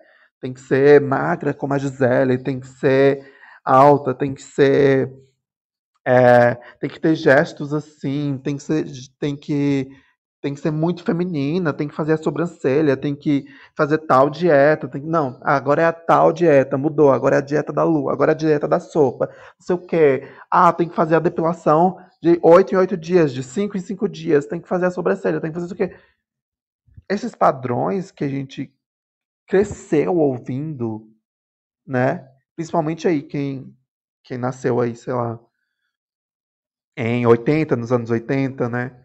[0.43, 3.25] tem que ser magra como a Gisele, tem que ser
[3.63, 5.09] alta, tem que ser.
[6.05, 8.85] É, tem que ter gestos assim, tem que, ser,
[9.17, 9.89] tem que
[10.43, 13.45] tem que ser muito feminina, tem que fazer a sobrancelha, tem que
[13.77, 14.89] fazer tal dieta.
[14.89, 15.01] Tem...
[15.01, 17.13] Não, agora é a tal dieta, mudou.
[17.13, 19.27] Agora é a dieta da lua, agora é a dieta da sopa.
[19.27, 20.29] Não sei o quê.
[20.51, 24.09] Ah, tem que fazer a depilação de 8 em 8 dias, de 5 em 5
[24.09, 24.45] dias.
[24.45, 25.95] Tem que fazer a sobrancelha, tem que fazer o quê.
[27.09, 28.69] Esses padrões que a gente
[29.47, 31.09] cresceu ouvindo,
[31.87, 32.27] né?
[32.53, 33.73] Principalmente aí, quem,
[34.25, 35.39] quem nasceu aí, sei lá,
[36.97, 39.02] em 80, nos anos 80, né?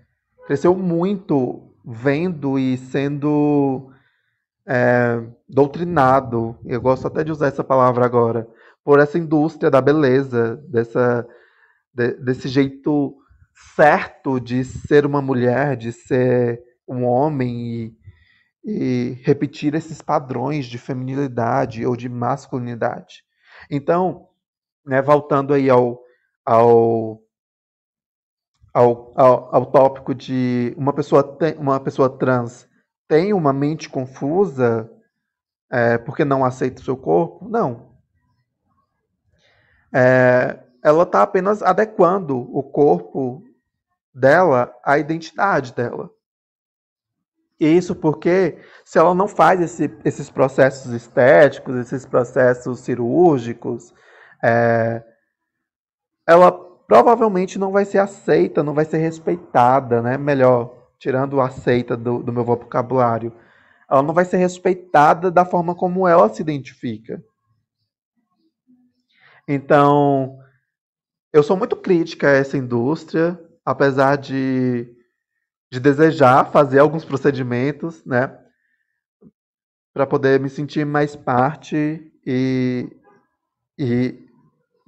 [0.49, 3.93] Cresceu muito vendo e sendo
[4.67, 8.49] é, doutrinado, eu gosto até de usar essa palavra agora,
[8.83, 11.29] por essa indústria da beleza, dessa,
[11.93, 13.15] de, desse jeito
[13.77, 17.95] certo de ser uma mulher, de ser um homem
[18.65, 23.23] e, e repetir esses padrões de feminilidade ou de masculinidade.
[23.71, 24.29] Então,
[24.87, 26.01] né, voltando aí ao,
[26.43, 27.21] ao
[28.73, 32.69] ao, ao, ao tópico de uma pessoa, tem, uma pessoa trans
[33.09, 34.91] tem uma mente confusa
[35.71, 37.49] é, porque não aceita o seu corpo?
[37.49, 37.89] Não.
[39.93, 43.43] É, ela está apenas adequando o corpo
[44.15, 46.11] dela à identidade dela.
[47.59, 53.93] E isso porque, se ela não faz esse, esses processos estéticos, esses processos cirúrgicos,
[54.43, 55.03] é,
[56.27, 60.17] ela provavelmente não vai ser aceita, não vai ser respeitada, né?
[60.17, 63.31] Melhor, tirando aceita do, do meu vocabulário.
[63.89, 67.23] Ela não vai ser respeitada da forma como ela se identifica.
[69.47, 70.39] Então,
[71.31, 74.89] eu sou muito crítica a essa indústria, apesar de,
[75.71, 78.37] de desejar fazer alguns procedimentos, né?
[79.93, 82.89] Para poder me sentir mais parte e,
[83.79, 84.28] e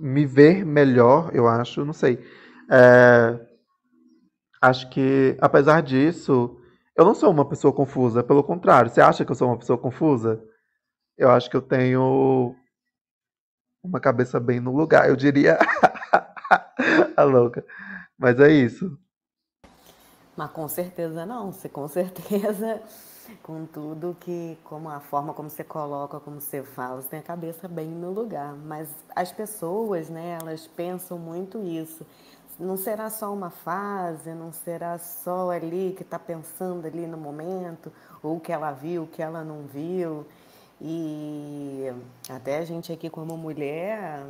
[0.01, 2.19] me ver melhor, eu acho, não sei.
[2.71, 3.39] É,
[4.61, 6.59] acho que, apesar disso,
[6.97, 8.91] eu não sou uma pessoa confusa, pelo contrário.
[8.91, 10.43] Você acha que eu sou uma pessoa confusa?
[11.17, 12.57] Eu acho que eu tenho
[13.83, 15.59] uma cabeça bem no lugar, eu diria.
[17.17, 17.65] a louca.
[18.19, 18.99] Mas é isso.
[20.37, 22.83] Mas com certeza não, se com certeza
[23.43, 27.23] com tudo que, como a forma como você coloca, como você fala, você tem a
[27.23, 28.55] cabeça bem no lugar.
[28.55, 32.07] Mas as pessoas, né, elas pensam muito isso.
[32.59, 37.91] Não será só uma fase, não será só ali que está pensando ali no momento,
[38.23, 40.27] ou o que ela viu, que ela não viu.
[40.81, 41.93] E
[42.29, 44.25] até a gente aqui como mulher,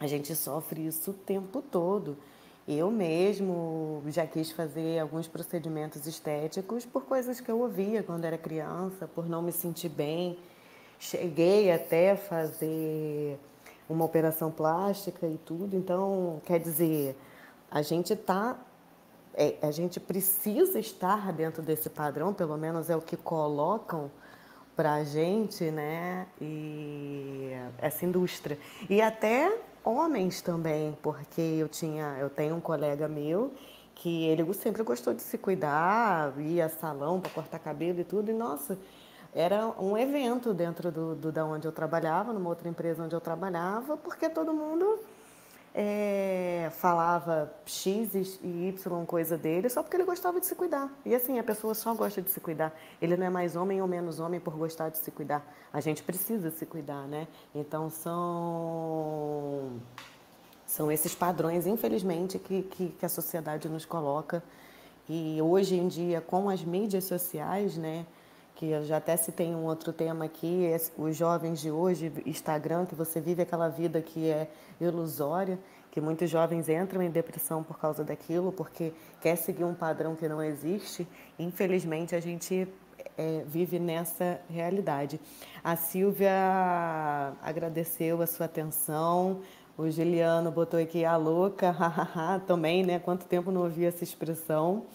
[0.00, 2.16] a gente sofre isso o tempo todo.
[2.70, 8.36] Eu mesmo já quis fazer alguns procedimentos estéticos por coisas que eu ouvia quando era
[8.36, 10.38] criança, por não me sentir bem.
[10.98, 13.40] Cheguei até a fazer
[13.88, 15.74] uma operação plástica e tudo.
[15.74, 17.16] Então, quer dizer,
[17.70, 18.58] a gente tá
[19.32, 24.10] é, a gente precisa estar dentro desse padrão, pelo menos é o que colocam
[24.76, 26.26] para a gente, né?
[26.38, 28.58] E essa indústria.
[28.90, 33.52] E até homens também, porque eu tinha, eu tenho um colega meu
[33.94, 38.34] que ele sempre gostou de se cuidar, ia salão para cortar cabelo e tudo, e
[38.34, 38.78] nossa,
[39.34, 43.20] era um evento dentro do, do da onde eu trabalhava, numa outra empresa onde eu
[43.20, 45.00] trabalhava, porque todo mundo
[45.74, 50.90] é, falava X e Y coisa dele só porque ele gostava de se cuidar.
[51.04, 52.74] E assim, a pessoa só gosta de se cuidar.
[53.00, 55.46] Ele não é mais homem ou menos homem por gostar de se cuidar.
[55.72, 57.28] A gente precisa se cuidar, né?
[57.54, 59.80] Então são,
[60.66, 64.42] são esses padrões, infelizmente, que, que, que a sociedade nos coloca.
[65.08, 68.04] E hoje em dia, com as mídias sociais, né?
[68.58, 72.94] Que eu já até citei um outro tema aqui, os jovens de hoje, Instagram, que
[72.94, 74.50] você vive aquela vida que é
[74.80, 75.56] ilusória,
[75.92, 80.28] que muitos jovens entram em depressão por causa daquilo, porque quer seguir um padrão que
[80.28, 81.06] não existe.
[81.38, 82.66] Infelizmente, a gente
[83.16, 85.20] é, vive nessa realidade.
[85.62, 86.32] A Silvia
[87.40, 89.40] agradeceu a sua atenção,
[89.78, 91.72] o Juliano botou aqui a louca,
[92.48, 92.98] também, né?
[92.98, 94.86] Quanto tempo não ouvi essa expressão.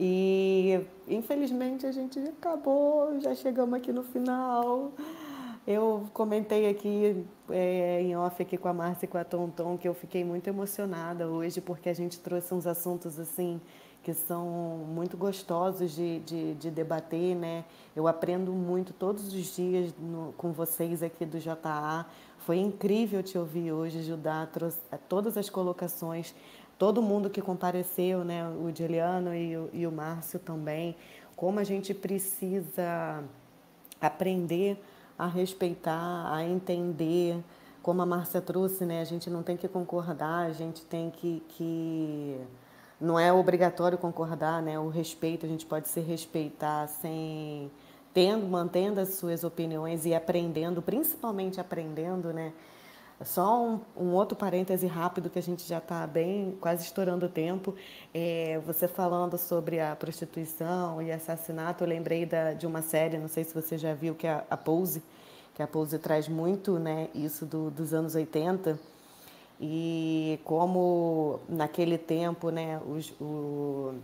[0.00, 4.90] E infelizmente a gente acabou, já chegamos aqui no final.
[5.64, 9.86] Eu comentei aqui é, em off aqui com a Márcia e com a Tonton que
[9.86, 13.60] eu fiquei muito emocionada hoje porque a gente trouxe uns assuntos assim
[14.06, 14.46] que são
[14.86, 17.64] muito gostosos de, de, de debater, né?
[17.94, 22.06] Eu aprendo muito todos os dias no, com vocês aqui do JA.
[22.38, 26.34] Foi incrível te ouvir hoje, Judá, trouxe é, todas as colocações,
[26.78, 28.48] todo mundo que compareceu, né?
[28.48, 30.96] O Juliano e o, e o Márcio também.
[31.34, 33.24] Como a gente precisa
[34.00, 34.78] aprender
[35.18, 37.42] a respeitar, a entender,
[37.82, 39.00] como a Márcia trouxe, né?
[39.00, 42.40] A gente não tem que concordar, a gente tem que, que
[43.00, 44.78] não é obrigatório concordar, né?
[44.78, 47.70] O respeito, a gente pode se respeitar sem
[48.16, 52.50] tendo, mantendo as suas opiniões e aprendendo, principalmente aprendendo, né?
[53.22, 57.28] Só um, um, outro parêntese rápido que a gente já está bem, quase estourando o
[57.28, 57.74] tempo.
[58.14, 63.28] É, você falando sobre a prostituição e assassinato, eu lembrei da, de uma série, não
[63.28, 65.02] sei se você já viu, que é a Pose,
[65.54, 68.80] que a Pose traz muito né, isso do, dos anos 80.
[69.60, 73.94] E como naquele tempo né, os, o,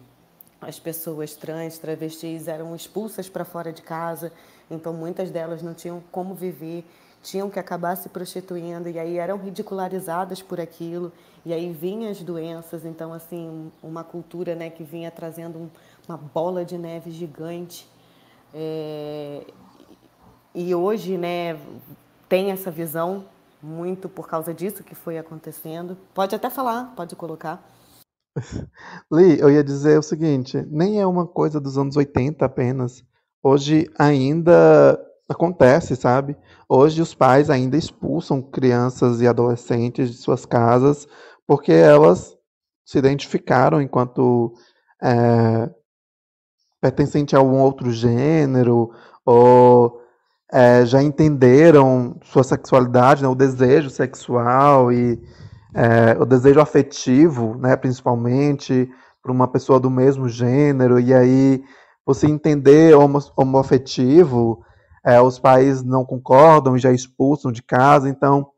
[0.62, 4.32] as pessoas trans, travestis eram expulsas para fora de casa,
[4.70, 6.84] então muitas delas não tinham como viver
[7.22, 11.12] tinham que acabar se prostituindo e aí eram ridicularizadas por aquilo
[11.46, 12.84] e aí vinham as doenças.
[12.84, 15.70] Então assim uma cultura né que vinha trazendo um,
[16.08, 17.88] uma bola de neve gigante.
[18.52, 19.46] É,
[20.54, 21.58] e hoje né
[22.28, 23.24] tem essa visão
[23.62, 25.96] muito por causa disso que foi acontecendo.
[26.12, 27.64] Pode até falar pode colocar
[29.12, 33.04] Li, eu ia dizer o seguinte, nem é uma coisa dos anos 80 apenas.
[33.42, 36.36] Hoje ainda acontece, sabe?
[36.68, 41.06] Hoje os pais ainda expulsam crianças e adolescentes de suas casas
[41.46, 42.36] porque elas
[42.84, 44.54] se identificaram enquanto
[45.02, 45.70] é,
[46.80, 48.90] pertencente a algum outro gênero
[49.24, 50.00] ou
[50.52, 55.18] é, já entenderam sua sexualidade, né, o desejo sexual e
[55.74, 58.90] é, o desejo afetivo, né, principalmente
[59.22, 61.62] para uma pessoa do mesmo gênero e aí
[62.04, 64.64] você entender homo, homoafetivo
[65.04, 68.48] é, os pais não concordam e já expulsam de casa, então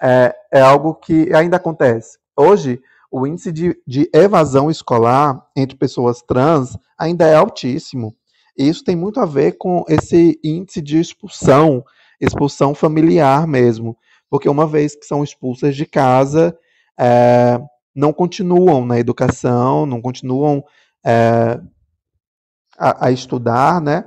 [0.00, 2.18] é, é algo que ainda acontece.
[2.36, 8.14] Hoje, o índice de, de, evasão escolar entre pessoas trans ainda é altíssimo.
[8.56, 11.84] E isso tem muito a ver com esse índice de expulsão,
[12.20, 13.96] expulsão familiar mesmo.
[14.30, 16.56] Porque uma vez que são expulsas de casa,
[17.00, 17.58] é,
[17.94, 20.62] não continuam na educação, não continuam
[21.04, 21.58] é,
[22.78, 24.04] a, a, estudar, né?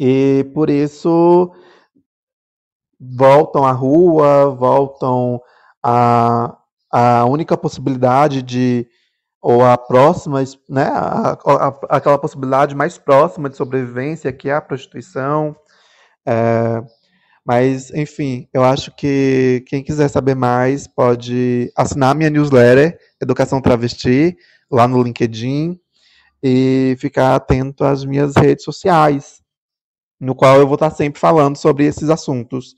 [0.00, 1.52] E por isso
[2.98, 5.40] voltam à rua, voltam
[5.82, 6.56] à,
[6.90, 8.86] à única possibilidade de
[9.42, 14.60] ou a próxima, né, a, a, aquela possibilidade mais próxima de sobrevivência que é a
[14.60, 15.54] prostituição.
[16.26, 16.82] É,
[17.46, 24.36] mas, enfim, eu acho que quem quiser saber mais pode assinar minha newsletter, Educação Travesti,
[24.70, 25.78] lá no LinkedIn,
[26.42, 29.40] e ficar atento às minhas redes sociais
[30.20, 32.74] no qual eu vou estar sempre falando sobre esses assuntos.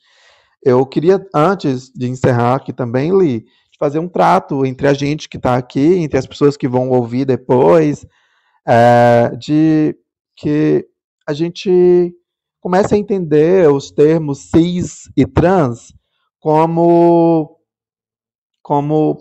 [0.62, 3.44] Eu queria, antes de encerrar aqui também, Li,
[3.78, 7.24] fazer um trato entre a gente que está aqui, entre as pessoas que vão ouvir
[7.24, 8.04] depois,
[8.66, 9.96] é, de
[10.36, 10.84] que
[11.26, 12.12] a gente
[12.68, 15.94] comece a entender os termos cis e trans
[16.38, 17.56] como,
[18.62, 19.16] como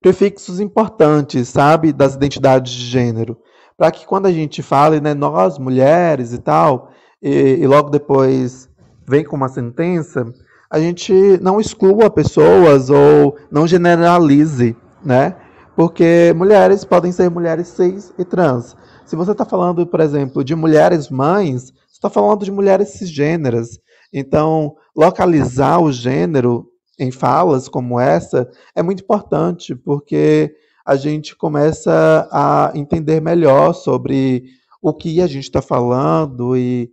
[0.00, 3.36] prefixos importantes, sabe, das identidades de gênero.
[3.76, 8.68] Para que quando a gente fale, né, nós, mulheres e tal, e, e logo depois
[9.04, 10.24] vem com uma sentença,
[10.70, 15.34] a gente não exclua pessoas ou não generalize, né?
[15.74, 18.76] Porque mulheres podem ser mulheres cis e trans.
[19.04, 21.74] Se você está falando, por exemplo, de mulheres mães,
[22.06, 23.78] está falando de mulheres cisgêneras.
[24.12, 26.66] Então, localizar o gênero
[26.98, 30.54] em falas como essa é muito importante, porque
[30.86, 34.44] a gente começa a entender melhor sobre
[34.82, 36.92] o que a gente está falando e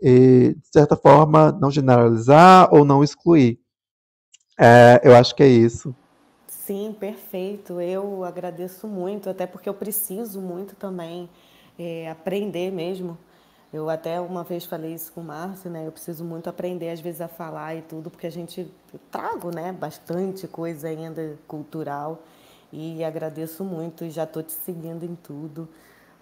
[0.00, 3.58] e, de certa forma, não generalizar ou não excluir.
[4.58, 5.94] É, eu acho que é isso.
[6.46, 7.80] Sim, perfeito.
[7.80, 11.28] Eu agradeço muito, até porque eu preciso muito também
[11.78, 13.16] é, aprender mesmo.
[13.76, 15.86] Eu até uma vez falei isso com o Márcio, né?
[15.86, 18.72] Eu preciso muito aprender, às vezes, a falar e tudo, porque a gente
[19.10, 19.70] trago, né?
[19.70, 22.22] Bastante coisa ainda cultural.
[22.72, 25.68] E agradeço muito e já estou te seguindo em tudo.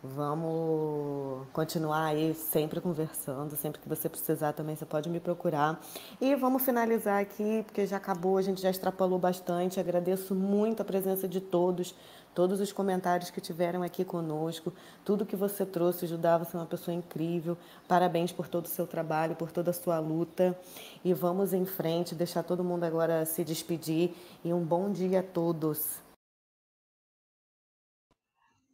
[0.02, 3.54] Vamos continuar aí sempre conversando.
[3.56, 5.80] Sempre que você precisar também você pode me procurar.
[6.20, 9.78] E vamos finalizar aqui, porque já acabou, a gente já extrapolou bastante.
[9.78, 11.94] Agradeço muito a presença de todos,
[12.34, 14.72] todos os comentários que tiveram aqui conosco,
[15.04, 17.56] tudo que você trouxe, Judá, você é uma pessoa incrível.
[17.86, 20.58] Parabéns por todo o seu trabalho, por toda a sua luta.
[21.04, 24.14] E vamos em frente, deixar todo mundo agora se despedir.
[24.44, 26.02] E um bom dia a todos.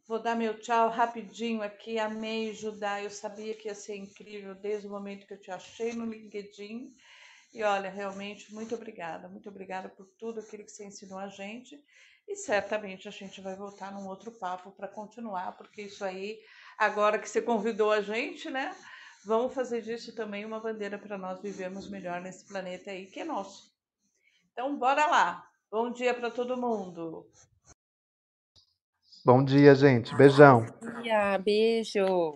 [0.07, 1.97] Vou dar meu tchau rapidinho aqui.
[1.97, 3.01] Amei, Judá.
[3.01, 6.93] Eu sabia que ia ser incrível desde o momento que eu te achei no LinkedIn.
[7.53, 9.27] E olha, realmente, muito obrigada.
[9.27, 11.83] Muito obrigada por tudo aquilo que você ensinou a gente.
[12.27, 16.39] E certamente a gente vai voltar num outro papo para continuar, porque isso aí,
[16.77, 18.75] agora que você convidou a gente, né?
[19.25, 23.25] Vamos fazer disso também uma bandeira para nós vivermos melhor nesse planeta aí que é
[23.25, 23.71] nosso.
[24.51, 25.45] Então, bora lá.
[25.69, 27.29] Bom dia para todo mundo.
[29.23, 30.15] Bom dia, gente.
[30.15, 30.65] Beijão.
[30.81, 32.35] Bom dia, beijo.